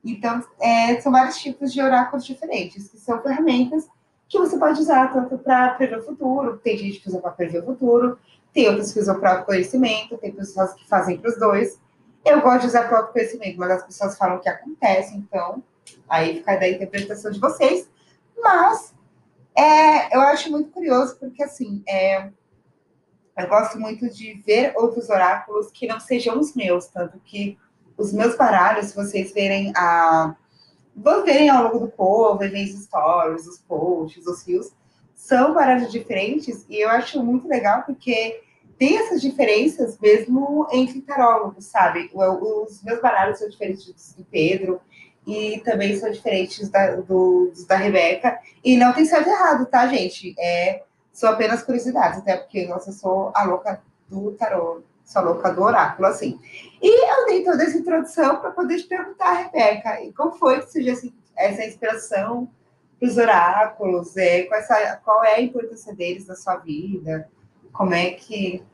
Então, 0.04 0.42
é, 0.60 1.00
são 1.00 1.12
vários 1.12 1.36
tipos 1.38 1.72
de 1.72 1.80
oráculos 1.80 2.26
diferentes, 2.26 2.88
que 2.88 2.98
são 2.98 3.22
ferramentas 3.22 3.88
que 4.32 4.38
você 4.38 4.56
pode 4.56 4.80
usar 4.80 5.12
tanto 5.12 5.36
para 5.36 5.74
prever 5.74 5.98
o 5.98 6.02
futuro, 6.02 6.56
tem 6.56 6.78
gente 6.78 7.00
que 7.00 7.08
usa 7.08 7.20
para 7.20 7.32
prever 7.32 7.62
o 7.62 7.66
futuro, 7.66 8.18
tem 8.50 8.66
outras 8.66 8.90
que 8.90 8.98
usam 8.98 9.20
para 9.20 9.32
autoconhecimento, 9.32 10.16
tem 10.16 10.32
pessoas 10.32 10.72
que 10.72 10.88
fazem 10.88 11.18
para 11.18 11.30
os 11.30 11.38
dois. 11.38 11.78
Eu 12.24 12.40
gosto 12.40 12.62
de 12.62 12.68
usar 12.68 12.88
para 12.88 12.98
autoconhecimento, 12.98 13.58
mas 13.58 13.70
as 13.70 13.84
pessoas 13.84 14.16
falam 14.16 14.40
que 14.40 14.48
acontece, 14.48 15.14
então 15.14 15.62
aí 16.08 16.36
fica 16.36 16.56
da 16.56 16.66
interpretação 16.66 17.30
de 17.30 17.38
vocês. 17.38 17.86
Mas 18.38 18.94
é, 19.54 20.16
eu 20.16 20.20
acho 20.22 20.50
muito 20.50 20.70
curioso, 20.70 21.14
porque 21.18 21.42
assim, 21.42 21.82
é, 21.86 22.30
eu 23.36 23.48
gosto 23.48 23.78
muito 23.78 24.08
de 24.08 24.42
ver 24.46 24.72
outros 24.76 25.10
oráculos 25.10 25.70
que 25.70 25.86
não 25.86 26.00
sejam 26.00 26.40
os 26.40 26.54
meus, 26.54 26.86
tanto 26.86 27.20
que 27.20 27.58
os 28.02 28.12
meus 28.12 28.36
baralhos, 28.36 28.86
se 28.86 28.96
vocês 28.96 29.32
verem 29.32 29.72
a. 29.76 30.34
Vão 30.94 31.24
verem 31.24 31.48
ao 31.48 31.64
longo 31.64 31.78
do 31.78 31.88
povo, 31.88 32.38
verem 32.38 32.64
os 32.64 32.82
stories, 32.82 33.46
os 33.46 33.58
posts, 33.60 34.26
os 34.26 34.46
rios, 34.46 34.72
são 35.14 35.54
baralhos 35.54 35.90
diferentes 35.90 36.66
e 36.68 36.80
eu 36.80 36.90
acho 36.90 37.22
muito 37.24 37.48
legal 37.48 37.84
porque 37.84 38.42
tem 38.76 38.98
essas 38.98 39.22
diferenças 39.22 39.98
mesmo 39.98 40.66
entre 40.70 41.00
tarólogos, 41.00 41.64
sabe? 41.64 42.10
Os 42.12 42.82
meus 42.82 43.00
baralhos 43.00 43.38
são 43.38 43.48
diferentes 43.48 44.12
do 44.14 44.24
Pedro 44.24 44.80
e 45.26 45.62
também 45.64 45.96
são 45.96 46.10
diferentes 46.10 46.68
da, 46.68 46.96
do, 46.96 47.50
dos 47.54 47.64
da 47.64 47.76
Rebeca. 47.76 48.38
E 48.62 48.76
não 48.76 48.92
tem 48.92 49.06
certo 49.06 49.28
e 49.28 49.32
errado, 49.32 49.66
tá, 49.66 49.86
gente? 49.86 50.34
É, 50.38 50.82
são 51.12 51.30
apenas 51.30 51.62
curiosidades, 51.62 52.18
até 52.18 52.36
porque 52.36 52.66
nossa, 52.66 52.90
eu 52.90 52.94
sou 52.94 53.32
a 53.34 53.44
louca 53.44 53.80
do 54.08 54.32
tarô 54.32 54.82
sou 55.12 55.22
louca 55.22 55.52
do 55.52 55.62
oráculo, 55.62 56.08
assim. 56.08 56.40
E 56.80 57.10
eu 57.10 57.26
dei 57.26 57.44
toda 57.44 57.62
essa 57.62 57.76
introdução 57.76 58.36
para 58.40 58.50
poder 58.50 58.78
te 58.78 58.88
perguntar, 58.88 59.32
Rebeca, 59.32 60.02
e 60.02 60.12
como 60.12 60.32
foi 60.32 60.60
que 60.60 60.72
surgiu 60.72 60.96
essa 61.36 61.64
inspiração 61.64 62.50
para 62.98 63.08
os 63.08 63.16
oráculos? 63.16 64.16
É, 64.16 64.44
qual, 64.44 64.60
essa, 64.60 64.96
qual 65.04 65.24
é 65.24 65.34
a 65.34 65.40
importância 65.40 65.94
deles 65.94 66.26
na 66.26 66.34
sua 66.34 66.56
vida? 66.56 67.28
Como 67.72 67.94
é 67.94 68.12
que 68.12 68.64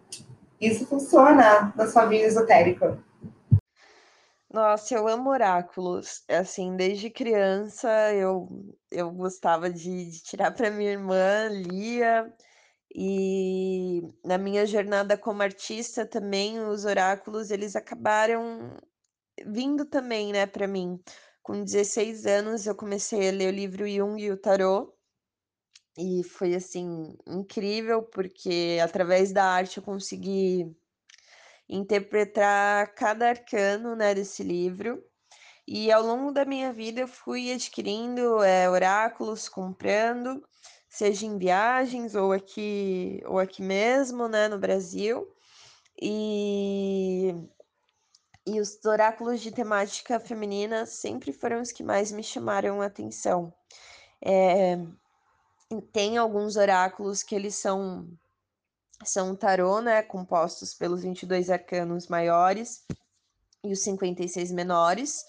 isso 0.61 0.87
funciona 0.87 1.73
na 1.77 1.87
sua 1.87 2.07
vida 2.07 2.25
esotérica? 2.25 2.99
Nossa, 4.51 4.95
eu 4.95 5.07
amo 5.07 5.31
oráculos. 5.31 6.25
Assim, 6.29 6.75
desde 6.75 7.11
criança 7.11 7.89
eu, 8.15 8.49
eu 8.91 9.11
gostava 9.11 9.69
de, 9.69 10.11
de 10.11 10.23
tirar 10.23 10.53
para 10.53 10.71
minha 10.71 10.93
irmã, 10.93 11.49
lia. 11.51 12.33
E 12.95 14.03
na 14.25 14.39
minha 14.39 14.65
jornada 14.67 15.17
como 15.17 15.43
artista 15.43 16.07
também, 16.07 16.61
os 16.61 16.85
oráculos, 16.85 17.51
eles 17.51 17.77
acabaram 17.77 18.77
vindo 19.47 19.85
também, 19.85 20.33
né, 20.33 20.47
para 20.47 20.67
mim. 20.67 21.01
Com 21.43 21.65
16 21.65 22.27
anos, 22.27 22.67
eu 22.67 22.75
comecei 22.75 23.29
a 23.29 23.33
ler 23.33 23.53
o 23.53 23.57
livro 23.57 23.89
Jung 23.89 24.23
e 24.23 24.31
o 24.31 24.37
Tarot. 24.37 24.93
E 25.97 26.23
foi 26.25 26.55
assim 26.55 27.17
incrível, 27.27 28.03
porque 28.03 28.79
através 28.83 29.33
da 29.33 29.45
arte 29.45 29.79
eu 29.79 29.83
consegui 29.83 30.77
interpretar 31.69 32.95
cada 32.95 33.29
arcano, 33.29 33.95
né, 33.97 34.15
desse 34.15 34.43
livro. 34.43 35.03
E 35.67 35.93
ao 35.93 36.03
longo 36.03 36.33
da 36.33 36.45
minha 36.45 36.73
vida 36.73 37.01
eu 37.01 37.09
fui 37.09 37.53
adquirindo 37.53 38.43
é, 38.43 38.71
oráculos, 38.71 39.49
comprando, 39.49 40.43
seja 40.99 41.27
em 41.27 41.39
viagens 41.39 42.17
ou 42.17 42.33
aqui 42.33 43.23
ou 43.25 43.39
aqui 43.39 43.63
mesmo, 43.63 44.27
né, 44.27 44.49
no 44.49 44.59
Brasil. 44.59 45.33
E 46.03 47.33
e 48.45 48.61
os 48.61 48.85
oráculos 48.85 49.41
de 49.41 49.53
temática 49.53 50.19
feminina 50.19 50.87
sempre 50.87 51.33
foram 51.33 51.61
os 51.61 51.71
que 51.71 51.85
mais 51.85 52.11
me 52.11 52.23
chamaram 52.23 52.81
a 52.81 52.87
atenção. 52.87 53.53
É, 54.21 54.77
tem 55.93 56.17
alguns 56.17 56.57
oráculos 56.57 57.23
que 57.23 57.35
eles 57.35 57.55
são 57.55 58.09
são 59.05 59.37
tarô, 59.37 59.81
né, 59.81 60.03
compostos 60.03 60.75
pelos 60.75 61.03
22 61.03 61.51
arcanos 61.51 62.09
maiores 62.09 62.85
e 63.63 63.73
os 63.73 63.83
56 63.85 64.51
menores, 64.51 65.25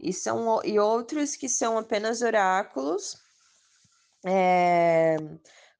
e 0.00 0.12
são 0.12 0.60
e 0.64 0.78
outros 0.80 1.36
que 1.36 1.48
são 1.48 1.78
apenas 1.78 2.22
oráculos 2.22 3.23
é, 4.24 5.16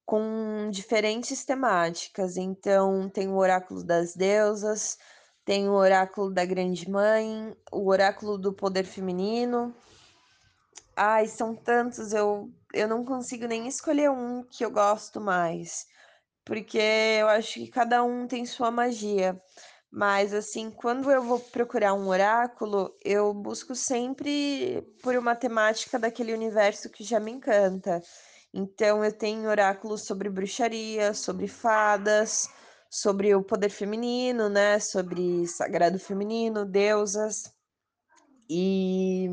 com 0.05 0.69
diferentes 0.71 1.45
temáticas. 1.45 2.37
Então, 2.37 3.09
tem 3.09 3.29
o 3.29 3.37
oráculo 3.37 3.83
das 3.83 4.15
deusas, 4.15 4.99
tem 5.45 5.69
o 5.69 5.73
oráculo 5.73 6.31
da 6.31 6.45
grande 6.45 6.89
mãe, 6.91 7.57
o 7.73 7.89
oráculo 7.89 8.39
do 8.39 8.53
poder 8.53 8.85
feminino. 8.85 9.75
Ai, 10.97 11.27
são 11.27 11.55
tantos, 11.55 12.13
eu, 12.13 12.51
eu 12.73 12.87
não 12.87 13.05
consigo 13.05 13.47
nem 13.47 13.67
escolher 13.67 14.11
um 14.11 14.45
que 14.45 14.65
eu 14.65 14.71
gosto 14.71 15.21
mais, 15.21 15.87
porque 16.45 16.79
eu 17.21 17.29
acho 17.29 17.55
que 17.55 17.69
cada 17.69 18.05
um 18.05 18.29
tem 18.29 18.47
sua 18.47 18.71
magia. 18.71 19.41
Mas 19.91 20.35
assim, 20.35 20.71
quando 20.71 21.11
eu 21.11 21.23
vou 21.23 21.39
procurar 21.39 21.95
um 21.95 22.09
oráculo, 22.09 22.97
eu 23.05 23.33
busco 23.33 23.75
sempre 23.77 24.83
por 25.03 25.17
uma 25.17 25.37
temática 25.37 25.99
daquele 25.99 26.33
universo 26.33 26.91
que 26.91 27.05
já 27.05 27.21
me 27.21 27.31
encanta. 27.31 28.03
Então 28.57 29.05
eu 29.05 29.13
tenho 29.13 29.51
oráculos 29.51 30.03
sobre 30.03 30.31
bruxaria, 30.31 31.13
sobre 31.13 31.49
fadas, 31.49 32.49
sobre 32.89 33.35
o 33.35 33.43
poder 33.43 33.69
feminino, 33.69 34.49
né? 34.49 34.79
Sobre 34.79 35.45
sagrado 35.49 35.99
feminino, 35.99 36.65
deusas. 36.65 37.53
E 38.49 39.29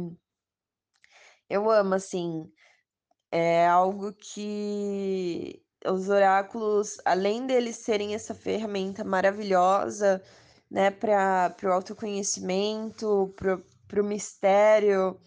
eu 1.48 1.70
amo, 1.70 1.94
assim, 1.94 2.52
é 3.32 3.68
algo 3.68 4.14
que 4.14 5.64
os 5.86 6.10
oráculos, 6.10 6.98
além 7.06 7.46
deles 7.46 7.78
serem 7.78 8.16
essa 8.16 8.34
ferramenta 8.34 9.04
maravilhosa, 9.04 10.24
né, 10.70 10.90
para 10.92 11.56
o 11.64 11.68
autoconhecimento, 11.68 13.34
para 13.88 14.02
o 14.02 14.06
mistério, 14.06 15.20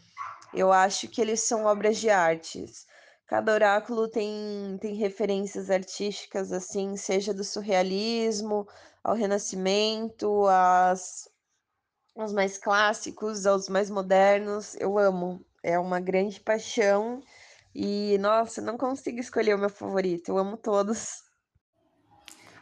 eu 0.54 0.72
acho 0.72 1.08
que 1.08 1.20
eles 1.20 1.42
são 1.42 1.66
obras 1.66 1.98
de 1.98 2.10
artes. 2.10 2.86
Cada 3.26 3.52
oráculo 3.52 4.06
tem, 4.06 4.76
tem 4.80 4.94
referências 4.94 5.70
artísticas, 5.70 6.52
assim, 6.52 6.96
seja 6.96 7.32
do 7.32 7.42
surrealismo 7.42 8.68
ao 9.02 9.14
renascimento, 9.14 10.46
às, 10.46 11.28
aos 12.16 12.32
mais 12.32 12.58
clássicos, 12.58 13.46
aos 13.46 13.68
mais 13.68 13.88
modernos. 13.88 14.74
Eu 14.76 14.98
amo, 14.98 15.44
é 15.62 15.78
uma 15.78 16.00
grande 16.00 16.38
paixão. 16.40 17.22
E, 17.74 18.18
nossa, 18.18 18.60
não 18.60 18.76
consigo 18.78 19.18
escolher 19.18 19.54
o 19.54 19.58
meu 19.58 19.70
favorito, 19.70 20.28
eu 20.28 20.38
amo 20.38 20.56
todos. 20.56 21.24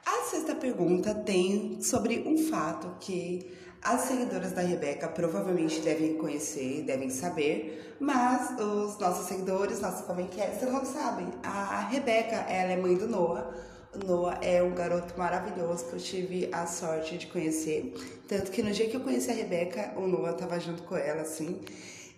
A 0.06 0.22
sexta 0.24 0.54
pergunta 0.54 1.14
tem 1.14 1.80
sobre 1.82 2.20
um 2.26 2.38
fato 2.38 2.96
que 2.98 3.61
as 3.82 4.02
seguidoras 4.02 4.52
da 4.52 4.62
Rebeca 4.62 5.08
provavelmente 5.08 5.80
devem 5.80 6.14
conhecer, 6.16 6.82
devem 6.82 7.10
saber, 7.10 7.96
mas 7.98 8.52
os 8.58 8.98
nossos 8.98 9.26
seguidores, 9.26 9.80
nossos 9.80 10.06
comentários 10.06 10.62
não 10.62 10.84
sabem. 10.84 11.26
A 11.42 11.88
Rebeca, 11.88 12.36
ela 12.36 12.72
é 12.72 12.76
mãe 12.76 12.94
do 12.94 13.08
Noah. 13.08 13.52
O 13.94 14.06
Noah 14.06 14.38
é 14.40 14.62
um 14.62 14.74
garoto 14.74 15.18
maravilhoso 15.18 15.86
que 15.86 15.94
eu 15.94 15.98
tive 15.98 16.48
a 16.52 16.64
sorte 16.66 17.18
de 17.18 17.26
conhecer. 17.26 17.92
Tanto 18.28 18.50
que 18.50 18.62
no 18.62 18.70
dia 18.70 18.88
que 18.88 18.96
eu 18.96 19.00
conheci 19.00 19.30
a 19.30 19.34
Rebeca, 19.34 19.92
o 19.96 20.06
Noah 20.06 20.32
tava 20.34 20.58
junto 20.60 20.84
com 20.84 20.96
ela, 20.96 21.22
assim. 21.22 21.60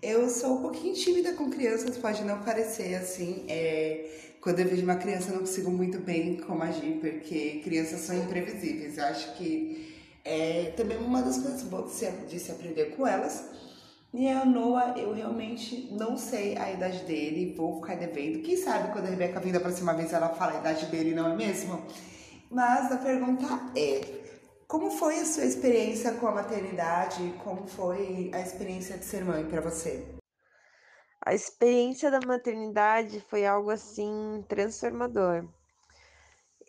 Eu 0.03 0.29
sou 0.29 0.59
um 0.59 0.63
pouquinho 0.63 0.95
tímida 0.95 1.33
com 1.33 1.51
crianças, 1.51 1.97
pode 1.97 2.23
não 2.25 2.43
parecer 2.43 2.95
assim. 2.95 3.45
É 3.49 4.11
quando 4.45 4.61
eu 4.61 4.69
vejo 4.69 4.83
uma 4.83 4.97
criança, 4.97 5.31
eu 5.31 5.37
não 5.37 5.41
consigo 5.41 5.71
muito 5.71 5.99
bem 5.99 6.37
como 6.37 6.63
agir, 6.63 6.99
porque 7.01 7.63
crianças 7.65 8.01
são 8.01 8.15
imprevisíveis. 8.15 8.99
Eu 8.99 9.05
acho 9.07 9.35
que 9.39 9.94
é 10.25 10.73
também 10.77 10.97
uma 10.99 11.23
das 11.23 11.39
coisas 11.39 11.63
boas 11.63 11.91
de 11.91 11.97
se, 11.97 12.11
de 12.11 12.41
se 12.41 12.51
aprender 12.51 12.97
com 12.97 13.07
elas. 13.07 13.45
E 14.13 14.29
a 14.29 14.45
Noah, 14.45 14.97
eu 14.97 15.13
realmente 15.13 15.89
não 15.93 16.17
sei 16.17 16.57
a 16.57 16.71
idade 16.71 17.01
dele, 17.05 17.55
vou 17.57 17.81
ficar 17.81 17.97
devendo. 17.97 18.43
Quem 18.43 18.57
sabe 18.57 18.93
quando 18.93 19.07
a 19.07 19.11
Rebeca 19.11 19.41
vir 19.41 19.53
da 19.53 19.61
próxima 19.61 19.93
vez 19.93 20.13
ela 20.13 20.29
fala 20.31 20.53
a 20.53 20.61
idade 20.61 20.87
dele, 20.87 21.15
não 21.15 21.33
é 21.33 21.37
mesmo? 21.37 21.85
Mas 22.49 22.93
a 22.93 22.97
pergunta 22.97 23.45
é: 23.77 24.01
como 24.69 24.91
foi 24.91 25.19
a 25.19 25.25
sua 25.25 25.45
experiência 25.45 26.13
com 26.15 26.29
a 26.29 26.33
maternidade? 26.33 27.35
Como 27.43 27.67
foi 27.67 28.31
a 28.33 28.41
experiência 28.41 28.97
de 28.97 29.05
ser 29.05 29.25
mãe 29.25 29.45
para 29.45 29.61
você? 29.61 30.07
A 31.27 31.35
experiência 31.35 32.11
da 32.11 32.21
maternidade 32.25 33.21
foi 33.29 33.45
algo 33.45 33.71
assim 33.71 34.45
transformador. 34.49 35.49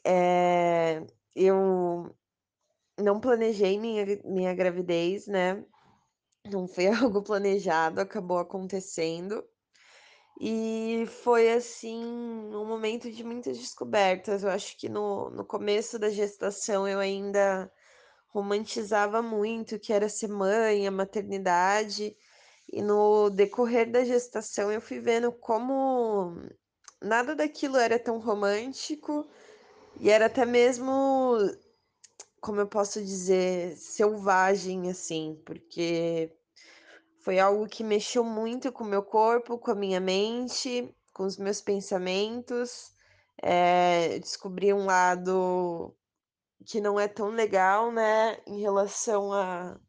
É, 0.03 1.03
eu 1.35 2.09
não 2.97 3.19
planejei 3.19 3.79
minha, 3.79 4.05
minha 4.23 4.53
gravidez, 4.53 5.27
né? 5.27 5.63
Não 6.51 6.67
foi 6.67 6.88
algo 6.88 7.21
planejado, 7.21 8.01
acabou 8.01 8.38
acontecendo. 8.38 9.43
E 10.39 11.05
foi 11.23 11.51
assim 11.51 12.03
um 12.05 12.65
momento 12.65 13.12
de 13.12 13.23
muitas 13.23 13.58
descobertas. 13.58 14.43
Eu 14.43 14.49
acho 14.49 14.77
que 14.77 14.89
no, 14.89 15.29
no 15.29 15.45
começo 15.45 15.97
da 15.97 16.10
gestação 16.10 16.88
eu 16.88 16.99
ainda 16.99 17.71
romantizava 18.29 19.21
muito 19.21 19.79
que 19.79 19.93
era 19.93 20.10
ser 20.10 20.27
mãe, 20.27 20.88
a 20.88 20.91
maternidade. 20.91 22.15
E 22.71 22.81
no 22.81 23.29
decorrer 23.29 23.89
da 23.89 24.03
gestação 24.03 24.71
eu 24.71 24.81
fui 24.81 24.99
vendo 24.99 25.31
como 25.31 26.36
nada 27.01 27.36
daquilo 27.36 27.77
era 27.77 27.99
tão 27.99 28.19
romântico 28.19 29.27
e 29.99 30.10
era 30.10 30.25
até 30.25 30.45
mesmo, 30.45 31.38
como 32.45 32.62
eu 32.62 32.67
posso 32.67 33.01
dizer, 33.01 33.75
selvagem, 33.75 34.88
assim, 34.91 35.41
porque 35.43 36.31
foi 37.23 37.39
algo 37.39 37.67
que 37.67 37.84
mexeu 37.84 38.23
muito 38.23 38.71
com 38.71 38.84
o 38.84 38.88
meu 38.88 39.01
corpo, 39.01 39.58
com 39.58 39.71
a 39.71 39.75
minha 39.75 39.99
mente, 39.99 40.95
com 41.12 41.23
os 41.23 41.38
meus 41.38 41.60
pensamentos. 41.60 42.93
É, 43.41 44.19
descobri 44.19 44.71
um 44.71 44.86
lado 44.86 45.95
que 46.67 46.79
não 46.79 46.99
é 46.99 47.08
tão 47.08 47.29
legal, 47.29 47.91
né, 47.91 48.38
em 48.45 48.60
relação 48.62 49.34
a 49.34 49.79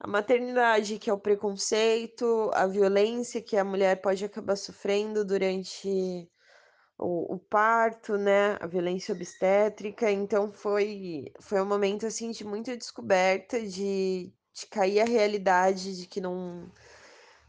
a 0.00 0.06
maternidade, 0.06 0.96
que 0.96 1.10
é 1.10 1.12
o 1.12 1.18
preconceito, 1.18 2.52
a 2.54 2.68
violência 2.68 3.42
que 3.42 3.56
a 3.56 3.64
mulher 3.64 4.00
pode 4.00 4.24
acabar 4.24 4.54
sofrendo 4.54 5.24
durante 5.24 6.30
o, 6.98 7.34
o, 7.34 7.38
parto, 7.38 8.16
né? 8.18 8.56
A 8.60 8.66
violência 8.66 9.14
obstétrica. 9.14 10.10
Então 10.10 10.52
foi, 10.52 11.32
foi 11.40 11.60
um 11.62 11.66
momento 11.66 12.06
assim 12.06 12.30
de 12.30 12.44
muita 12.44 12.76
descoberta, 12.76 13.60
de, 13.60 14.32
de 14.52 14.66
cair 14.66 15.00
a 15.00 15.04
realidade 15.04 15.96
de 15.96 16.06
que 16.06 16.20
não 16.20 16.70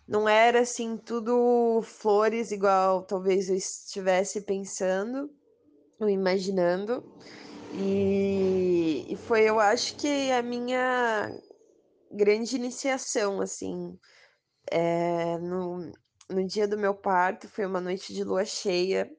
não 0.08 0.28
era 0.28 0.62
assim 0.62 0.98
tudo 0.98 1.82
flores 1.84 2.52
igual 2.52 3.04
talvez 3.04 3.48
eu 3.48 3.56
estivesse 3.56 4.42
pensando 4.42 5.30
ou 6.00 6.10
imaginando. 6.10 7.04
E, 7.74 9.06
e 9.10 9.16
foi, 9.16 9.44
eu 9.48 9.60
acho 9.60 9.96
que 9.98 10.32
a 10.32 10.42
minha 10.42 11.32
grande 12.12 12.56
iniciação, 12.56 13.42
assim. 13.42 13.98
É, 14.72 15.38
no, 15.40 15.92
no 16.30 16.46
dia 16.46 16.68
do 16.68 16.78
meu 16.78 16.94
parto, 16.94 17.50
foi 17.50 17.66
uma 17.66 17.82
noite 17.82 18.14
de 18.14 18.24
lua 18.24 18.46
cheia, 18.46 19.10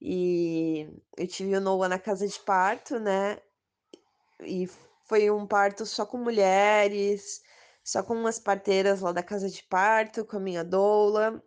e 0.00 0.88
eu 1.16 1.26
tive 1.26 1.56
o 1.56 1.60
Noah 1.60 1.88
na 1.88 1.98
casa 1.98 2.26
de 2.26 2.38
parto, 2.40 2.98
né? 2.98 3.38
E 4.42 4.68
foi 5.06 5.30
um 5.30 5.46
parto 5.46 5.86
só 5.86 6.04
com 6.04 6.18
mulheres, 6.18 7.42
só 7.82 8.02
com 8.02 8.14
umas 8.14 8.38
parteiras 8.38 9.00
lá 9.00 9.12
da 9.12 9.22
casa 9.22 9.48
de 9.48 9.62
parto, 9.64 10.24
com 10.24 10.36
a 10.36 10.40
minha 10.40 10.64
doula. 10.64 11.42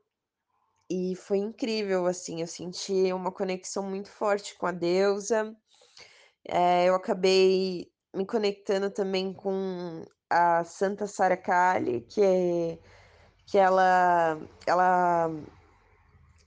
E 0.90 1.16
foi 1.16 1.38
incrível, 1.38 2.08
assim, 2.08 2.42
eu 2.42 2.48
senti 2.48 3.14
uma 3.14 3.32
conexão 3.32 3.84
muito 3.84 4.10
forte 4.10 4.58
com 4.58 4.66
a 4.66 4.72
deusa. 4.72 5.56
É, 6.48 6.86
eu 6.86 6.96
acabei 6.96 7.92
me 8.14 8.26
conectando 8.26 8.90
também 8.90 9.34
com 9.34 10.04
a 10.30 10.64
Santa 10.64 11.06
Sara 11.08 11.38
Kali, 11.38 12.02
que 12.02 12.22
é 12.22 12.80
que 13.46 13.58
ela 13.58 14.40
ela 14.66 15.30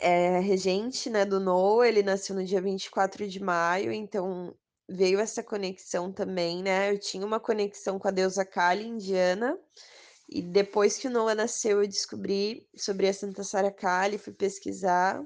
é 0.02 0.40
regente, 0.40 1.08
né, 1.08 1.24
do 1.24 1.38
Noah, 1.40 1.88
ele 1.88 2.02
nasceu 2.02 2.34
no 2.34 2.44
dia 2.44 2.60
24 2.60 3.28
de 3.28 3.40
maio, 3.40 3.92
então 3.92 4.54
veio 4.88 5.20
essa 5.20 5.42
conexão 5.42 6.12
também, 6.12 6.62
né? 6.62 6.90
Eu 6.92 6.98
tinha 6.98 7.24
uma 7.26 7.40
conexão 7.40 7.98
com 7.98 8.08
a 8.08 8.10
deusa 8.10 8.44
Kali 8.44 8.86
indiana, 8.86 9.58
e 10.28 10.42
depois 10.42 10.98
que 10.98 11.08
o 11.08 11.10
Noah 11.10 11.34
nasceu, 11.34 11.82
eu 11.82 11.88
descobri 11.88 12.68
sobre 12.76 13.08
a 13.08 13.14
Santa 13.14 13.44
Sara 13.44 13.70
Kali, 13.70 14.18
fui 14.18 14.32
pesquisar, 14.32 15.22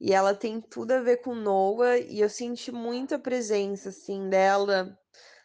e 0.00 0.12
ela 0.12 0.34
tem 0.34 0.60
tudo 0.60 0.92
a 0.92 1.00
ver 1.00 1.18
com 1.18 1.34
Noah, 1.34 1.98
e 1.98 2.20
eu 2.20 2.28
senti 2.28 2.72
muita 2.72 3.18
presença, 3.18 3.90
assim, 3.90 4.28
dela 4.28 4.98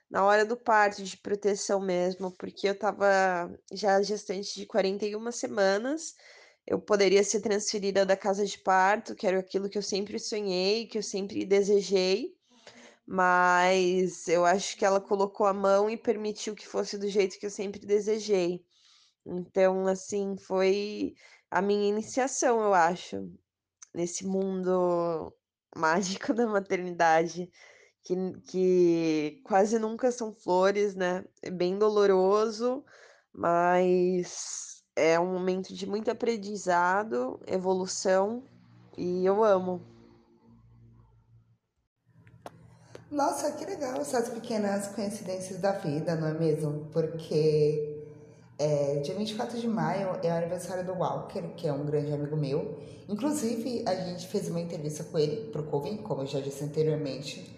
na 0.10 0.24
hora 0.24 0.46
do 0.46 0.58
parto, 0.58 1.04
de 1.04 1.17
proteção 1.17 1.80
mesmo, 1.80 2.32
porque 2.32 2.70
eu 2.70 2.78
tava 2.78 3.52
já 3.72 4.02
gestante 4.02 4.56
de 4.56 4.65
41 4.65 5.32
semanas, 5.32 6.15
eu 6.67 6.80
poderia 6.80 7.23
ser 7.23 7.39
transferida 7.41 8.06
da 8.06 8.17
casa 8.17 8.45
de 8.45 8.60
parto, 8.60 9.15
que 9.15 9.25
era 9.25 9.39
aquilo 9.39 9.69
que 9.69 9.77
eu 9.77 9.82
sempre 9.82 10.19
sonhei, 10.19 10.86
que 10.86 10.97
eu 10.97 11.03
sempre 11.03 11.45
desejei, 11.45 12.36
mas 13.06 14.27
eu 14.27 14.45
acho 14.45 14.77
que 14.77 14.86
ela 14.86 14.99
colocou 14.99 15.47
a 15.47 15.53
mão 15.53 15.89
e 15.89 15.97
permitiu 15.97 16.53
que 16.56 16.67
fosse 16.67 16.97
do 16.97 17.08
jeito 17.10 17.39
que 17.39 17.45
eu 17.45 17.49
sempre 17.49 17.80
desejei. 17.80 18.65
Então, 19.25 19.88
assim, 19.88 20.38
foi 20.38 21.15
a 21.49 21.62
minha 21.62 21.89
iniciação, 21.89 22.62
eu 22.62 22.73
acho, 22.73 23.32
nesse 23.93 24.25
mundo 24.25 25.34
mágico 25.75 26.34
da 26.34 26.47
maternidade, 26.47 27.49
que, 28.03 28.15
que 28.49 29.41
quase 29.45 29.80
nunca 29.80 30.12
são 30.12 30.34
flores, 30.34 30.95
né? 30.95 31.25
É 31.41 31.49
bem 31.51 31.77
doloroso, 31.77 32.84
mas 33.34 34.77
é 34.97 35.19
um 35.19 35.27
momento 35.27 35.75
de 35.75 35.86
muito 35.86 36.10
aprendizado, 36.10 37.39
evolução 37.45 38.41
e 38.97 39.23
eu 39.23 39.43
amo. 39.43 39.79
Nossa, 43.12 43.51
que 43.51 43.63
legal 43.63 44.01
essas 44.01 44.27
pequenas 44.27 44.88
coincidências 44.88 45.60
da 45.60 45.73
vida, 45.73 46.15
não 46.15 46.27
é 46.27 46.33
mesmo? 46.33 46.88
Porque 46.91 48.03
é, 48.57 48.95
dia 48.95 49.13
24 49.13 49.60
de 49.60 49.67
maio 49.67 50.17
é 50.23 50.33
o 50.33 50.36
aniversário 50.36 50.83
do 50.83 50.93
Walker, 50.93 51.43
que 51.55 51.67
é 51.67 51.71
um 51.71 51.86
grande 51.86 52.12
amigo 52.12 52.36
meu. 52.36 52.79
Inclusive, 53.07 53.83
a 53.88 53.93
gente 53.93 54.27
fez 54.27 54.49
uma 54.49 54.60
entrevista 54.60 55.03
com 55.03 55.19
ele 55.19 55.51
pro 55.51 55.63
Coven, 55.63 55.97
como 55.97 56.23
eu 56.23 56.27
já 56.27 56.39
disse 56.39 56.63
anteriormente. 56.63 57.55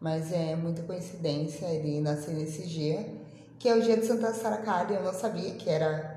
Mas 0.00 0.32
é 0.32 0.54
muita 0.54 0.82
coincidência 0.82 1.66
ele 1.66 2.00
nascer 2.00 2.32
nesse 2.32 2.64
dia, 2.66 3.12
que 3.58 3.68
é 3.68 3.74
o 3.74 3.82
dia 3.82 3.96
de 3.96 4.06
Santa 4.06 4.32
Sara 4.32 4.58
Kali. 4.58 4.94
Eu 4.94 5.02
não 5.02 5.12
sabia 5.12 5.52
que 5.54 5.68
era 5.68 6.15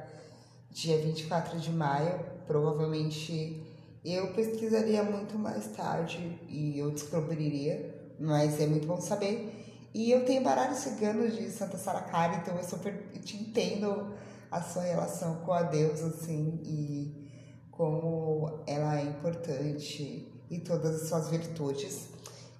dia 0.71 0.97
24 0.97 1.59
de 1.59 1.71
maio, 1.71 2.19
provavelmente 2.45 3.63
eu 4.03 4.33
pesquisaria 4.33 5.03
muito 5.03 5.37
mais 5.37 5.67
tarde 5.67 6.39
e 6.47 6.79
eu 6.79 6.91
descobriria, 6.91 8.13
mas 8.19 8.59
é 8.59 8.67
muito 8.67 8.87
bom 8.87 9.01
saber. 9.01 9.55
E 9.93 10.11
eu 10.11 10.23
tenho 10.23 10.43
baralho 10.43 10.75
cigano 10.75 11.29
de 11.29 11.49
Santa 11.49 11.77
Saracari, 11.77 12.37
então 12.37 12.55
eu 12.55 12.63
super 12.63 12.93
te 13.23 13.37
entendo 13.37 14.13
a 14.51 14.61
sua 14.61 14.83
relação 14.83 15.37
com 15.37 15.51
a 15.51 15.63
deusa, 15.63 16.07
assim, 16.07 16.59
e 16.63 17.29
como 17.71 18.63
ela 18.67 18.99
é 18.99 19.03
importante 19.03 20.31
e 20.49 20.59
todas 20.59 21.01
as 21.01 21.09
suas 21.09 21.29
virtudes. 21.29 22.09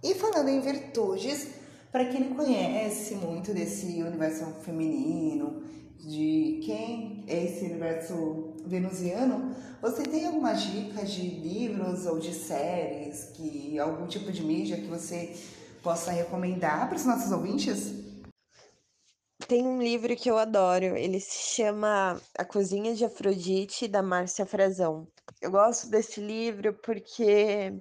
E 0.02 0.16
falando 0.16 0.50
em 0.50 0.60
virtudes, 0.60 1.48
para 1.92 2.06
quem 2.06 2.30
não 2.30 2.36
conhece 2.36 3.16
muito 3.16 3.54
desse 3.54 4.02
universo 4.02 4.46
feminino 4.62 5.64
de 6.00 6.62
quem 6.64 7.24
é 7.28 7.44
esse 7.44 7.66
universo 7.66 8.54
venusiano, 8.66 9.56
você 9.82 10.04
tem 10.04 10.26
alguma 10.26 10.54
dica 10.54 11.06
de 11.06 11.22
livros 11.22 12.06
ou 12.06 12.20
de 12.20 12.34
séries, 12.34 13.32
que 13.36 13.78
algum 13.80 14.08
tipo 14.08 14.32
de 14.32 14.44
mídia 14.44 14.78
que 14.78 14.88
você 14.88 15.36
possa 15.84 16.12
recomendar 16.12 16.88
para 16.88 16.98
os 16.98 17.06
nossos 17.06 17.32
ouvintes? 17.32 17.94
Tem 19.48 19.66
um 19.66 19.82
livro 19.82 20.16
que 20.16 20.30
eu 20.30 20.38
adoro, 20.38 20.98
ele 20.98 21.20
se 21.20 21.56
chama 21.56 22.22
A 22.38 22.46
Cozinha 22.46 22.94
de 22.94 23.04
Afrodite, 23.06 23.88
da 23.88 24.04
Márcia 24.04 24.46
Frazão. 24.46 25.08
Eu 25.42 25.52
gosto 25.52 25.90
desse 25.90 26.20
livro 26.20 26.74
porque 26.74 27.74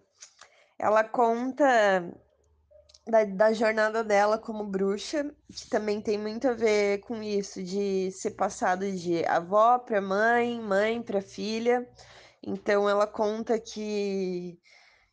ela 0.79 1.05
conta 1.05 2.11
da, 3.09 3.25
da 3.25 3.53
jornada 3.53 4.05
dela 4.05 4.39
como 4.39 4.65
bruxa, 4.65 5.35
que 5.53 5.69
também 5.69 6.01
tem 6.01 6.19
muito 6.19 6.47
a 6.49 6.53
ver 6.53 6.99
com 7.01 7.23
isso, 7.23 7.63
de 7.63 8.11
ser 8.13 8.33
passado 8.33 8.91
de 8.93 9.25
avó 9.27 9.79
para 9.79 10.01
mãe, 10.01 10.61
mãe 10.61 11.03
para 11.03 11.23
filha. 11.23 11.89
Então 12.43 12.89
ela 12.89 13.07
conta 13.07 13.59
que, 13.59 14.59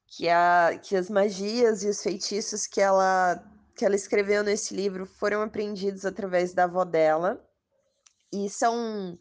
que, 0.08 0.30
a, 0.30 0.80
que 0.84 0.96
as 0.96 1.10
magias 1.10 1.84
e 1.84 1.90
os 1.90 2.02
feitiços 2.04 2.68
que 2.68 2.82
ela, 2.82 3.42
que 3.76 3.86
ela 3.86 3.96
escreveu 3.96 4.44
nesse 4.44 4.76
livro 4.76 5.06
foram 5.06 5.42
aprendidos 5.42 6.06
através 6.06 6.54
da 6.54 6.66
avó 6.66 6.84
dela. 6.84 7.42
E 8.32 8.50
são 8.50 9.18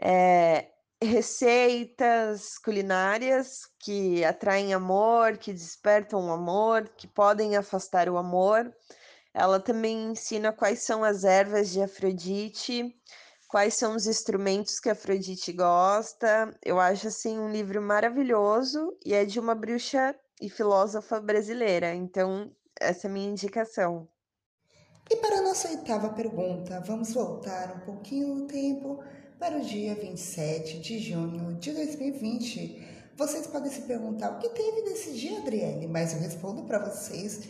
é, 0.00 0.70
receitas 1.00 2.58
culinárias 2.58 3.60
que 3.78 4.24
atraem 4.24 4.74
amor, 4.74 5.38
que 5.38 5.52
despertam 5.52 6.26
o 6.26 6.32
amor, 6.32 6.88
que 6.96 7.06
podem 7.06 7.56
afastar 7.56 8.08
o 8.08 8.16
amor. 8.16 8.74
Ela 9.32 9.60
também 9.60 10.10
ensina 10.10 10.52
quais 10.52 10.82
são 10.82 11.04
as 11.04 11.22
ervas 11.22 11.70
de 11.70 11.80
Afrodite, 11.80 12.92
quais 13.48 13.74
são 13.74 13.94
os 13.94 14.06
instrumentos 14.06 14.80
que 14.80 14.90
Afrodite 14.90 15.52
gosta. 15.52 16.52
Eu 16.64 16.80
acho 16.80 17.08
assim 17.08 17.38
um 17.38 17.50
livro 17.50 17.80
maravilhoso 17.80 18.96
e 19.04 19.14
é 19.14 19.24
de 19.24 19.38
uma 19.38 19.54
bruxa 19.54 20.14
e 20.40 20.50
filósofa 20.50 21.20
brasileira. 21.20 21.94
Então, 21.94 22.50
essa 22.80 23.06
é 23.06 23.10
a 23.10 23.12
minha 23.12 23.30
indicação. 23.30 24.08
E 25.10 25.16
para 25.16 25.38
a 25.38 25.42
nossa 25.42 25.68
oitava 25.68 26.10
pergunta, 26.10 26.82
vamos 26.86 27.14
voltar 27.14 27.74
um 27.76 27.80
pouquinho 27.80 28.34
no 28.34 28.46
tempo 28.46 29.02
para 29.38 29.56
o 29.56 29.60
dia 29.60 29.94
27 29.94 30.80
de 30.80 30.98
junho 30.98 31.54
de 31.54 31.72
2020. 31.72 32.82
Vocês 33.16 33.46
podem 33.46 33.70
se 33.70 33.82
perguntar 33.82 34.32
o 34.32 34.38
que 34.40 34.48
teve 34.48 34.82
nesse 34.82 35.12
dia, 35.12 35.38
Adriele, 35.38 35.86
mas 35.86 36.12
eu 36.12 36.18
respondo 36.18 36.64
para 36.64 36.78
vocês. 36.80 37.42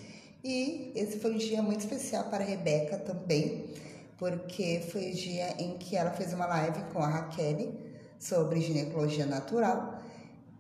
E 0.44 0.92
esse 0.94 1.18
foi 1.18 1.32
um 1.32 1.38
dia 1.38 1.62
muito 1.62 1.80
especial 1.80 2.24
para 2.24 2.44
a 2.44 2.46
Rebeca 2.46 2.98
também, 2.98 3.72
porque 4.18 4.82
foi 4.92 5.10
o 5.10 5.14
dia 5.14 5.54
em 5.58 5.78
que 5.78 5.96
ela 5.96 6.10
fez 6.10 6.32
uma 6.34 6.46
live 6.46 6.82
com 6.92 7.02
a 7.02 7.08
Raquel 7.08 7.72
sobre 8.18 8.60
ginecologia 8.60 9.24
natural 9.24 10.02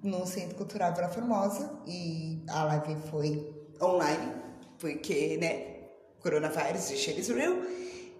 no 0.02 0.26
Centro 0.26 0.56
Cultural 0.56 0.94
Vila 0.94 1.08
Formosa 1.08 1.78
e 1.86 2.42
a 2.48 2.64
live 2.64 2.96
foi 3.10 3.66
online, 3.82 4.32
porque, 4.78 5.36
né, 5.36 5.88
coronavírus, 6.20 6.88
de 6.88 7.32
real. 7.32 7.56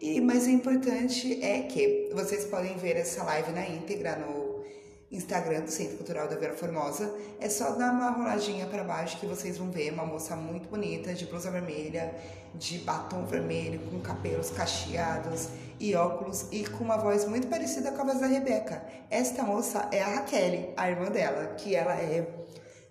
E, 0.01 0.21
mas 0.21 0.47
o 0.47 0.51
importante 0.51 1.43
é 1.43 1.63
que 1.63 2.11
vocês 2.15 2.45
podem 2.45 2.77
ver 2.77 2.97
essa 2.97 3.25
live 3.25 3.51
na 3.51 3.67
íntegra 3.69 4.17
no 4.17 4.65
Instagram 5.11 5.63
do 5.63 5.71
Centro 5.71 5.97
Cultural 5.97 6.29
da 6.29 6.37
Vera 6.37 6.55
Formosa. 6.55 7.13
É 7.41 7.49
só 7.49 7.73
dar 7.73 7.93
uma 7.93 8.11
roladinha 8.11 8.67
para 8.67 8.85
baixo 8.85 9.19
que 9.19 9.27
vocês 9.27 9.59
vão 9.59 9.71
ver 9.71 9.93
uma 9.93 10.07
moça 10.07 10.37
muito 10.37 10.69
bonita, 10.69 11.13
de 11.15 11.27
blusa 11.27 11.51
vermelha, 11.51 12.15
de 12.55 12.79
batom 12.79 13.25
vermelho, 13.25 13.81
com 13.91 13.99
cabelos 14.01 14.51
cacheados 14.51 15.49
e 15.81 15.97
óculos 15.97 16.47
e 16.53 16.65
com 16.65 16.85
uma 16.85 16.97
voz 16.97 17.25
muito 17.25 17.49
parecida 17.49 17.91
com 17.91 18.03
a 18.03 18.05
voz 18.05 18.21
da 18.21 18.27
Rebeca. 18.27 18.85
Esta 19.11 19.43
moça 19.43 19.89
é 19.91 20.01
a 20.01 20.09
Raquel, 20.17 20.75
a 20.77 20.91
irmã 20.91 21.11
dela, 21.11 21.55
que 21.57 21.75
ela 21.75 21.95
é 21.95 22.25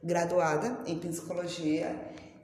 graduada 0.03 0.79
em 0.85 0.97
psicologia, 0.97 1.95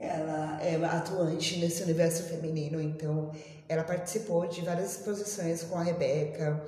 ela 0.04 0.60
é 0.62 0.76
atuante 0.84 1.58
nesse 1.58 1.82
universo 1.82 2.24
feminino, 2.24 2.80
então 2.80 3.32
ela 3.68 3.82
participou 3.82 4.46
de 4.46 4.60
várias 4.60 4.92
exposições 4.92 5.62
com 5.62 5.76
a 5.76 5.82
Rebeca, 5.82 6.64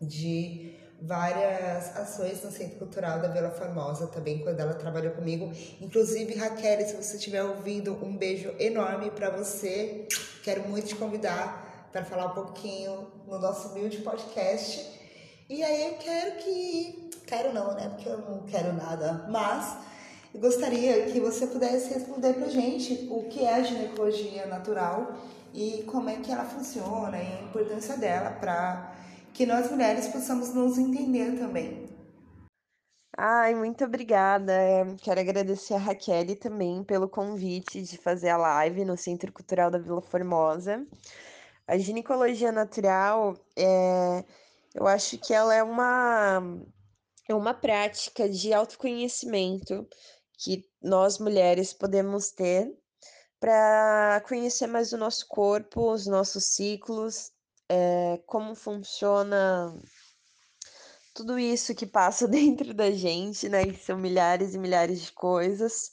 de 0.00 0.74
várias 1.00 1.96
ações 1.96 2.42
no 2.42 2.50
Centro 2.50 2.78
Cultural 2.78 3.20
da 3.20 3.28
Vila 3.28 3.50
Formosa 3.50 4.06
também, 4.08 4.38
quando 4.40 4.60
ela 4.60 4.74
trabalhou 4.74 5.12
comigo. 5.12 5.50
Inclusive, 5.80 6.34
Raquel, 6.34 6.86
se 6.86 6.94
você 6.94 7.16
estiver 7.16 7.42
ouvindo, 7.42 7.92
um 8.04 8.16
beijo 8.16 8.54
enorme 8.58 9.10
para 9.10 9.30
você. 9.30 10.06
Quero 10.42 10.68
muito 10.68 10.88
te 10.88 10.96
convidar 10.96 11.88
para 11.92 12.04
falar 12.04 12.26
um 12.26 12.34
pouquinho 12.34 13.08
no 13.26 13.38
nosso 13.38 13.68
humilde 13.68 13.98
podcast. 13.98 14.98
E 15.48 15.62
aí 15.62 15.88
eu 15.88 15.94
quero 15.94 16.36
que. 16.36 17.10
Quero 17.26 17.52
não, 17.52 17.74
né? 17.74 17.88
Porque 17.90 18.08
eu 18.08 18.18
não 18.18 18.42
quero 18.44 18.72
nada. 18.72 19.26
Mas 19.28 19.76
eu 20.34 20.40
gostaria 20.40 21.06
que 21.06 21.20
você 21.20 21.46
pudesse 21.46 21.94
responder 21.94 22.34
pra 22.34 22.48
gente 22.48 23.08
o 23.10 23.24
que 23.24 23.44
é 23.44 23.54
a 23.54 23.62
ginecologia 23.62 24.46
natural 24.46 25.16
e 25.54 25.82
como 25.86 26.10
é 26.10 26.16
que 26.16 26.30
ela 26.30 26.44
funciona 26.44 27.16
e 27.16 27.38
a 27.38 27.42
importância 27.42 27.96
dela 27.96 28.30
para 28.30 28.94
que 29.32 29.46
nós 29.46 29.70
mulheres 29.70 30.08
possamos 30.08 30.52
nos 30.52 30.78
entender 30.78 31.38
também. 31.38 31.88
Ai, 33.16 33.54
muito 33.54 33.84
obrigada. 33.84 34.52
Quero 35.02 35.18
agradecer 35.18 35.74
a 35.74 35.78
Raquel 35.78 36.36
também 36.36 36.84
pelo 36.84 37.08
convite 37.08 37.82
de 37.82 37.96
fazer 37.96 38.28
a 38.28 38.36
live 38.36 38.84
no 38.84 38.96
Centro 38.96 39.32
Cultural 39.32 39.70
da 39.70 39.78
Vila 39.78 40.00
Formosa. 40.00 40.86
A 41.66 41.76
ginecologia 41.76 42.52
natural, 42.52 43.36
é, 43.56 44.24
eu 44.74 44.86
acho 44.86 45.18
que 45.18 45.34
ela 45.34 45.52
é 45.52 45.62
uma, 45.62 46.40
é 47.28 47.34
uma 47.34 47.52
prática 47.52 48.28
de 48.28 48.54
autoconhecimento 48.54 49.84
que 50.38 50.64
nós 50.80 51.18
mulheres 51.18 51.72
podemos 51.72 52.30
ter 52.30 52.72
para 53.40 54.22
conhecer 54.26 54.66
mais 54.66 54.92
o 54.92 54.96
nosso 54.96 55.26
corpo, 55.28 55.92
os 55.92 56.06
nossos 56.06 56.44
ciclos, 56.46 57.32
é, 57.68 58.20
como 58.26 58.54
funciona 58.54 59.74
tudo 61.14 61.38
isso 61.38 61.74
que 61.74 61.86
passa 61.86 62.26
dentro 62.28 62.72
da 62.72 62.90
gente, 62.90 63.48
né? 63.48 63.64
Que 63.66 63.76
são 63.84 63.98
milhares 63.98 64.54
e 64.54 64.58
milhares 64.58 65.02
de 65.02 65.12
coisas. 65.12 65.90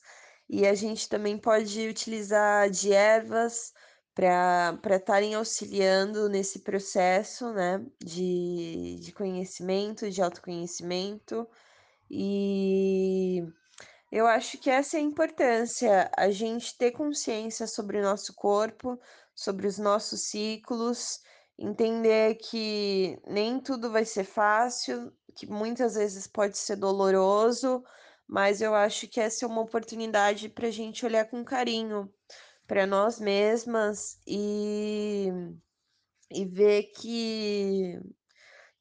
E 0.47 0.65
a 0.67 0.75
gente 0.75 1.09
também 1.09 1.37
pode 1.37 1.87
utilizar 1.87 2.69
de 2.69 2.93
ervas 2.93 3.73
para 4.13 4.95
estarem 4.95 5.35
auxiliando 5.35 6.29
nesse 6.29 6.59
processo, 6.59 7.51
né? 7.51 7.83
De, 8.03 8.99
de 9.01 9.11
conhecimento, 9.11 10.09
de 10.09 10.21
autoconhecimento. 10.21 11.47
E 12.09 13.43
eu 14.11 14.27
acho 14.27 14.57
que 14.57 14.69
essa 14.69 14.97
é 14.97 14.99
a 14.99 15.03
importância, 15.03 16.09
a 16.17 16.29
gente 16.29 16.77
ter 16.77 16.91
consciência 16.91 17.67
sobre 17.67 17.99
o 17.99 18.03
nosso 18.03 18.33
corpo, 18.35 18.99
sobre 19.33 19.67
os 19.67 19.77
nossos 19.77 20.21
ciclos, 20.29 21.21
entender 21.57 22.35
que 22.35 23.19
nem 23.27 23.59
tudo 23.59 23.91
vai 23.91 24.05
ser 24.05 24.23
fácil, 24.23 25.11
que 25.35 25.47
muitas 25.47 25.95
vezes 25.95 26.27
pode 26.27 26.57
ser 26.57 26.77
doloroso, 26.77 27.83
mas 28.27 28.61
eu 28.61 28.73
acho 28.73 29.07
que 29.07 29.19
essa 29.19 29.45
é 29.45 29.47
uma 29.47 29.61
oportunidade 29.61 30.49
para 30.49 30.67
a 30.67 30.71
gente 30.71 31.05
olhar 31.05 31.25
com 31.25 31.43
carinho 31.43 32.11
para 32.67 32.85
nós 32.87 33.19
mesmas 33.19 34.19
e, 34.25 35.29
e 36.31 36.45
ver 36.45 36.83
que, 36.95 37.99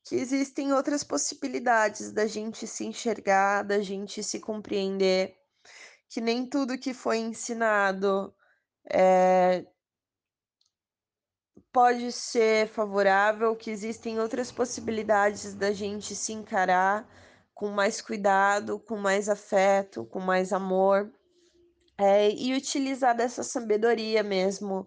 que 0.04 0.16
existem 0.16 0.72
outras 0.72 1.02
possibilidades 1.02 2.12
da 2.12 2.26
gente 2.26 2.66
se 2.66 2.84
enxergar, 2.84 3.62
da 3.62 3.80
gente 3.80 4.22
se 4.22 4.38
compreender, 4.38 5.34
que 6.08 6.20
nem 6.20 6.46
tudo 6.46 6.78
que 6.78 6.92
foi 6.92 7.18
ensinado 7.18 8.34
é, 8.90 9.64
pode 11.72 12.12
ser 12.12 12.68
favorável, 12.68 13.56
que 13.56 13.70
existem 13.70 14.20
outras 14.20 14.52
possibilidades 14.52 15.54
da 15.54 15.72
gente 15.72 16.14
se 16.14 16.32
encarar 16.32 17.08
com 17.54 17.70
mais 17.70 18.00
cuidado, 18.00 18.78
com 18.78 18.96
mais 18.96 19.28
afeto, 19.28 20.04
com 20.04 20.20
mais 20.20 20.52
amor, 20.52 21.10
é, 21.96 22.30
e 22.30 22.54
utilizar 22.54 23.16
dessa 23.16 23.42
sabedoria 23.42 24.22
mesmo 24.22 24.86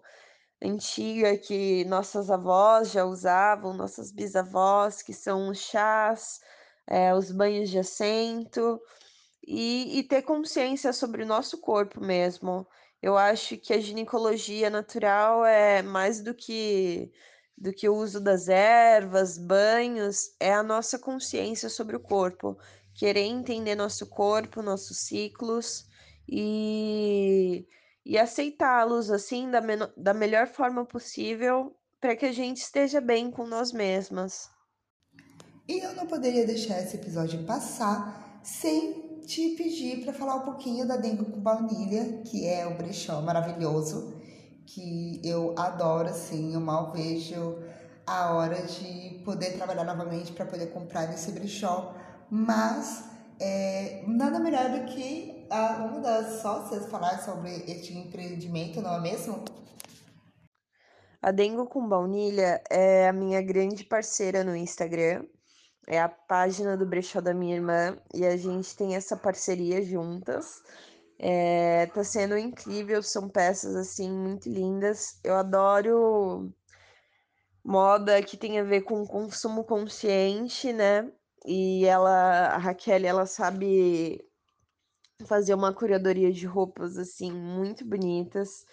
antiga 0.62 1.36
que 1.36 1.84
nossas 1.84 2.30
avós 2.30 2.90
já 2.90 3.04
usavam, 3.04 3.74
nossas 3.74 4.10
bisavós, 4.12 5.02
que 5.02 5.12
são 5.12 5.50
os 5.50 5.58
chás, 5.58 6.40
é, 6.86 7.14
os 7.14 7.30
banhos 7.30 7.70
de 7.70 7.78
assento, 7.78 8.80
e, 9.46 9.98
e 9.98 10.02
ter 10.04 10.22
consciência 10.22 10.92
sobre 10.92 11.22
o 11.22 11.26
nosso 11.26 11.58
corpo 11.58 12.00
mesmo. 12.00 12.66
Eu 13.00 13.16
acho 13.16 13.56
que 13.56 13.72
a 13.72 13.80
ginecologia 13.80 14.68
natural 14.70 15.44
é 15.44 15.82
mais 15.82 16.20
do 16.20 16.34
que 16.34 17.10
do 17.56 17.72
que 17.72 17.88
o 17.88 17.96
uso 17.96 18.20
das 18.20 18.48
ervas, 18.48 19.36
banhos, 19.36 20.30
é 20.38 20.54
a 20.54 20.62
nossa 20.62 20.96
consciência 20.96 21.68
sobre 21.68 21.96
o 21.96 22.00
corpo, 22.00 22.56
querer 22.94 23.22
entender 23.22 23.74
nosso 23.74 24.06
corpo, 24.06 24.62
nossos 24.62 24.98
ciclos 24.98 25.84
e, 26.28 27.66
e 28.08 28.16
aceitá-los 28.16 29.10
assim 29.10 29.50
da, 29.50 29.60
da 29.94 30.14
melhor 30.14 30.46
forma 30.46 30.82
possível 30.82 31.76
para 32.00 32.16
que 32.16 32.24
a 32.24 32.32
gente 32.32 32.56
esteja 32.56 33.02
bem 33.02 33.30
com 33.30 33.46
nós 33.46 33.70
mesmas. 33.70 34.48
E 35.68 35.78
eu 35.78 35.94
não 35.94 36.06
poderia 36.06 36.46
deixar 36.46 36.80
esse 36.80 36.96
episódio 36.96 37.44
passar 37.44 38.40
sem 38.42 39.20
te 39.26 39.50
pedir 39.50 40.02
para 40.02 40.14
falar 40.14 40.36
um 40.36 40.44
pouquinho 40.46 40.88
da 40.88 40.96
Dengo 40.96 41.26
com 41.26 41.38
Baunilha, 41.38 42.22
que 42.22 42.46
é 42.46 42.66
o 42.66 42.78
brechó 42.78 43.20
maravilhoso, 43.20 44.18
que 44.64 45.20
eu 45.22 45.54
adoro, 45.58 46.08
assim, 46.08 46.54
eu 46.54 46.60
mal 46.60 46.90
vejo 46.92 47.58
a 48.06 48.32
hora 48.32 48.62
de 48.62 49.20
poder 49.22 49.52
trabalhar 49.58 49.84
novamente 49.84 50.32
para 50.32 50.46
poder 50.46 50.68
comprar 50.72 51.12
esse 51.12 51.30
brechó, 51.32 51.94
mas 52.30 53.04
é, 53.38 54.02
nada 54.06 54.40
melhor 54.40 54.70
do 54.70 54.86
que 54.86 55.37
a, 55.50 55.84
uma 55.84 56.00
das 56.00 56.40
sócias 56.40 56.86
falar 56.86 57.18
sobre 57.20 57.50
este 57.70 57.92
empreendimento, 57.94 58.80
não 58.80 58.94
é 58.94 59.00
mesmo? 59.00 59.44
A 61.20 61.30
Dengo 61.30 61.66
com 61.66 61.88
Baunilha 61.88 62.62
é 62.70 63.08
a 63.08 63.12
minha 63.12 63.42
grande 63.42 63.84
parceira 63.84 64.44
no 64.44 64.54
Instagram 64.54 65.24
é 65.88 65.98
a 65.98 66.08
página 66.08 66.76
do 66.76 66.84
brechó 66.84 67.18
da 67.18 67.32
minha 67.32 67.56
irmã 67.56 67.96
e 68.12 68.26
a 68.26 68.36
gente 68.36 68.76
tem 68.76 68.94
essa 68.94 69.16
parceria 69.16 69.82
juntas. 69.82 70.62
É, 71.18 71.86
tá 71.86 72.04
sendo 72.04 72.36
incrível, 72.36 73.02
são 73.02 73.26
peças 73.26 73.74
assim 73.74 74.10
muito 74.10 74.50
lindas. 74.50 75.18
Eu 75.24 75.34
adoro 75.34 76.52
moda 77.64 78.22
que 78.22 78.36
tem 78.36 78.60
a 78.60 78.64
ver 78.64 78.82
com 78.82 79.06
consumo 79.06 79.64
consciente, 79.64 80.74
né? 80.74 81.10
E 81.46 81.86
ela, 81.86 82.48
a 82.48 82.58
Raquel, 82.58 83.06
ela 83.06 83.24
sabe 83.24 84.22
fazer 85.26 85.54
uma 85.54 85.72
curadoria 85.74 86.32
de 86.32 86.46
roupas 86.46 86.96
assim 86.96 87.32
muito 87.32 87.84
bonitas. 87.84 88.64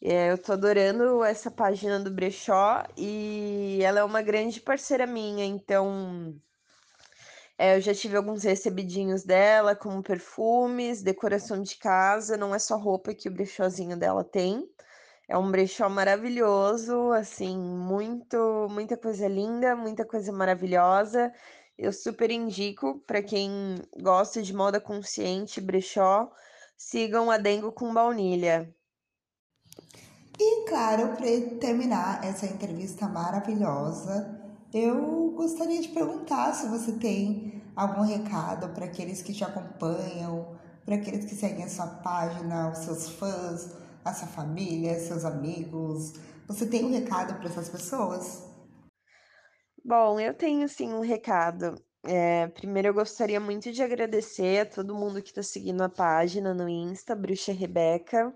É, 0.00 0.32
eu 0.32 0.38
tô 0.38 0.52
adorando 0.52 1.22
essa 1.24 1.50
página 1.50 2.00
do 2.00 2.10
brechó 2.10 2.84
e 2.96 3.78
ela 3.82 4.00
é 4.00 4.04
uma 4.04 4.20
grande 4.20 4.60
parceira 4.60 5.06
minha, 5.06 5.44
então 5.44 6.34
é, 7.56 7.76
eu 7.76 7.80
já 7.80 7.94
tive 7.94 8.16
alguns 8.16 8.42
recebidinhos 8.42 9.22
dela, 9.22 9.76
como 9.76 10.02
perfumes, 10.02 11.02
decoração 11.02 11.62
de 11.62 11.76
casa. 11.76 12.36
Não 12.36 12.54
é 12.54 12.58
só 12.58 12.76
roupa 12.76 13.14
que 13.14 13.28
o 13.28 13.32
brechózinho 13.32 13.96
dela 13.96 14.24
tem. 14.24 14.68
É 15.28 15.38
um 15.38 15.50
brechó 15.50 15.88
maravilhoso, 15.88 17.12
assim, 17.12 17.56
muito, 17.56 18.68
muita 18.70 18.96
coisa 18.96 19.28
linda, 19.28 19.76
muita 19.76 20.04
coisa 20.04 20.32
maravilhosa. 20.32 21.32
Eu 21.82 21.92
super 21.92 22.30
indico 22.30 23.00
para 23.08 23.20
quem 23.20 23.50
gosta 24.00 24.40
de 24.40 24.54
moda 24.54 24.80
consciente, 24.80 25.60
brechó, 25.60 26.30
sigam 26.78 27.28
a 27.28 27.36
Dengo 27.36 27.72
com 27.72 27.92
baunilha. 27.92 28.72
E 30.38 30.68
claro, 30.68 31.16
para 31.16 31.26
terminar 31.58 32.24
essa 32.24 32.46
entrevista 32.46 33.08
maravilhosa, 33.08 34.40
eu 34.72 35.32
gostaria 35.32 35.82
de 35.82 35.88
perguntar 35.88 36.54
se 36.54 36.68
você 36.68 36.92
tem 36.92 37.60
algum 37.74 38.02
recado 38.02 38.68
para 38.68 38.84
aqueles 38.84 39.20
que 39.20 39.32
te 39.32 39.42
acompanham, 39.42 40.56
para 40.84 40.94
aqueles 40.94 41.24
que 41.24 41.34
seguem 41.34 41.64
a 41.64 41.68
sua 41.68 41.88
página, 41.88 42.70
os 42.70 42.78
seus 42.78 43.08
fãs, 43.08 43.70
a 44.04 44.14
sua 44.14 44.28
família, 44.28 45.00
seus 45.00 45.24
amigos. 45.24 46.12
Você 46.46 46.64
tem 46.64 46.84
um 46.84 46.92
recado 46.92 47.34
para 47.40 47.48
essas 47.48 47.68
pessoas? 47.68 48.51
Bom, 49.84 50.20
eu 50.20 50.32
tenho 50.34 50.68
sim 50.68 50.92
um 50.92 51.00
recado. 51.00 51.74
É, 52.04 52.46
primeiro, 52.48 52.88
eu 52.88 52.94
gostaria 52.94 53.40
muito 53.40 53.72
de 53.72 53.82
agradecer 53.82 54.60
a 54.60 54.66
todo 54.66 54.94
mundo 54.94 55.22
que 55.22 55.30
está 55.30 55.42
seguindo 55.42 55.82
a 55.82 55.88
página 55.88 56.54
no 56.54 56.68
Insta, 56.68 57.14
Bruxa 57.14 57.52
Rebeca. 57.52 58.32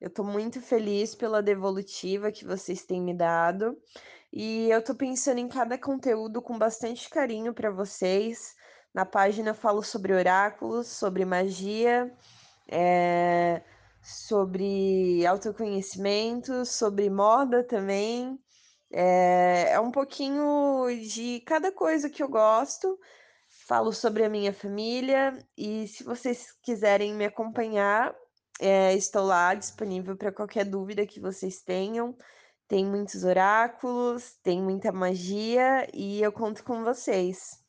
Eu 0.00 0.08
estou 0.08 0.24
muito 0.24 0.60
feliz 0.62 1.14
pela 1.14 1.42
devolutiva 1.42 2.32
que 2.32 2.44
vocês 2.44 2.84
têm 2.84 3.02
me 3.02 3.14
dado. 3.14 3.76
E 4.32 4.70
eu 4.70 4.82
tô 4.82 4.94
pensando 4.94 5.38
em 5.38 5.48
cada 5.48 5.78
conteúdo 5.78 6.40
com 6.42 6.58
bastante 6.58 7.08
carinho 7.10 7.54
para 7.54 7.70
vocês. 7.70 8.54
Na 8.94 9.04
página 9.04 9.50
eu 9.50 9.54
falo 9.54 9.82
sobre 9.82 10.14
oráculos, 10.14 10.86
sobre 10.88 11.24
magia, 11.24 12.10
é, 12.70 13.62
sobre 14.02 15.26
autoconhecimento, 15.26 16.64
sobre 16.64 17.10
moda 17.10 17.62
também. 17.64 18.38
É, 18.90 19.72
é 19.72 19.80
um 19.80 19.90
pouquinho 19.90 20.86
de 21.08 21.40
cada 21.40 21.70
coisa 21.70 22.08
que 22.08 22.22
eu 22.22 22.28
gosto. 22.28 22.98
Falo 23.66 23.92
sobre 23.92 24.24
a 24.24 24.30
minha 24.30 24.52
família 24.52 25.38
e 25.56 25.86
se 25.88 26.04
vocês 26.04 26.52
quiserem 26.62 27.14
me 27.14 27.24
acompanhar, 27.24 28.14
é, 28.60 28.94
estou 28.94 29.24
lá 29.24 29.54
disponível 29.54 30.16
para 30.16 30.32
qualquer 30.32 30.64
dúvida 30.64 31.06
que 31.06 31.20
vocês 31.20 31.62
tenham. 31.62 32.16
Tem 32.66 32.84
muitos 32.84 33.24
oráculos, 33.24 34.36
tem 34.42 34.62
muita 34.62 34.92
magia 34.92 35.86
e 35.94 36.22
eu 36.22 36.32
conto 36.32 36.62
com 36.64 36.84
vocês. 36.84 37.64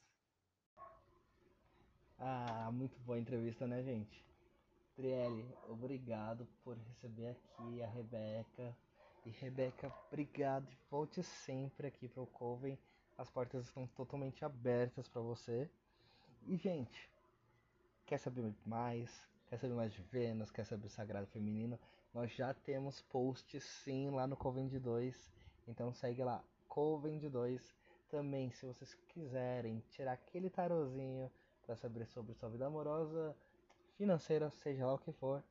Ah, 2.17 2.69
muito 2.73 2.99
boa 2.99 3.17
entrevista, 3.17 3.65
né, 3.65 3.81
gente? 3.81 4.25
Trielle, 4.95 5.45
obrigado 5.69 6.45
por 6.63 6.77
receber 6.77 7.29
aqui 7.29 7.81
a 7.81 7.87
Rebeca. 7.87 8.75
E 9.25 9.29
Rebeca, 9.31 9.93
obrigado 10.07 10.67
e 10.71 10.77
volte 10.89 11.21
sempre 11.21 11.87
aqui 11.87 12.07
para 12.07 12.23
o 12.23 12.27
Coven. 12.27 12.77
As 13.17 13.29
portas 13.29 13.65
estão 13.65 13.85
totalmente 13.87 14.45
abertas 14.45 15.07
para 15.07 15.21
você. 15.21 15.69
E, 16.47 16.55
gente, 16.55 17.09
quer 18.05 18.17
saber 18.17 18.53
mais? 18.65 19.27
Quer 19.49 19.57
saber 19.59 19.73
mais 19.73 19.91
de 19.91 20.01
Vênus? 20.03 20.51
Quer 20.51 20.65
saber 20.65 20.83
do 20.83 20.89
Sagrado 20.89 21.27
Feminino? 21.27 21.77
Nós 22.13 22.31
já 22.31 22.53
temos 22.53 23.01
posts 23.01 23.63
sim 23.63 24.09
lá 24.09 24.25
no 24.25 24.37
Covend 24.37 24.79
2. 24.79 25.31
Então 25.67 25.93
segue 25.93 26.23
lá, 26.23 26.43
Covend 26.67 27.27
2. 27.29 27.75
Também, 28.09 28.51
se 28.51 28.65
vocês 28.65 28.95
quiserem 29.09 29.83
tirar 29.89 30.13
aquele 30.13 30.49
tarozinho 30.49 31.29
para 31.63 31.75
saber 31.75 32.07
sobre 32.07 32.33
sua 32.33 32.49
vida 32.49 32.65
amorosa, 32.65 33.35
financeira, 33.95 34.49
seja 34.49 34.85
lá 34.85 34.93
o 34.93 34.97
que 34.97 35.11
for. 35.11 35.43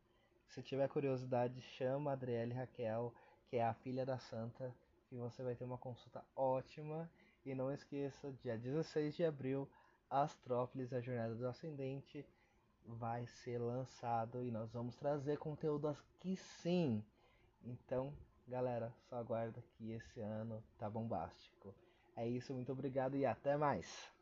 Se 0.49 0.63
tiver 0.63 0.89
curiosidade, 0.89 1.61
chama 1.61 2.11
a 2.11 2.15
Adriele 2.15 2.55
Raquel, 2.55 3.15
que 3.49 3.57
é 3.57 3.65
a 3.65 3.75
filha 3.75 4.05
da 4.05 4.19
Santa, 4.19 4.75
que 5.09 5.17
você 5.17 5.43
vai 5.43 5.55
ter 5.55 5.65
uma 5.65 5.79
consulta 5.79 6.25
ótima. 6.37 7.11
E 7.45 7.55
não 7.55 7.73
esqueça, 7.73 8.33
dia 8.43 8.59
16 8.59 9.17
de 9.17 9.25
abril, 9.25 9.69
Astrópolis, 10.11 10.93
a 10.93 11.01
Jornada 11.01 11.35
do 11.35 11.47
Ascendente, 11.47 12.27
vai 12.85 13.27
ser 13.27 13.59
lançado 13.59 14.45
e 14.45 14.51
nós 14.51 14.71
vamos 14.73 14.97
trazer 14.97 15.39
conteúdo 15.39 15.89
aqui 15.89 16.37
sim. 16.37 17.03
Então, 17.65 18.13
galera, 18.47 18.93
só 19.09 19.17
aguarda 19.17 19.63
que 19.77 19.93
esse 19.93 20.21
ano 20.21 20.63
tá 20.79 20.89
bombástico. 20.91 21.75
É 22.17 22.27
isso, 22.27 22.53
muito 22.53 22.73
obrigado 22.73 23.17
e 23.17 23.25
até 23.25 23.57
mais! 23.57 24.18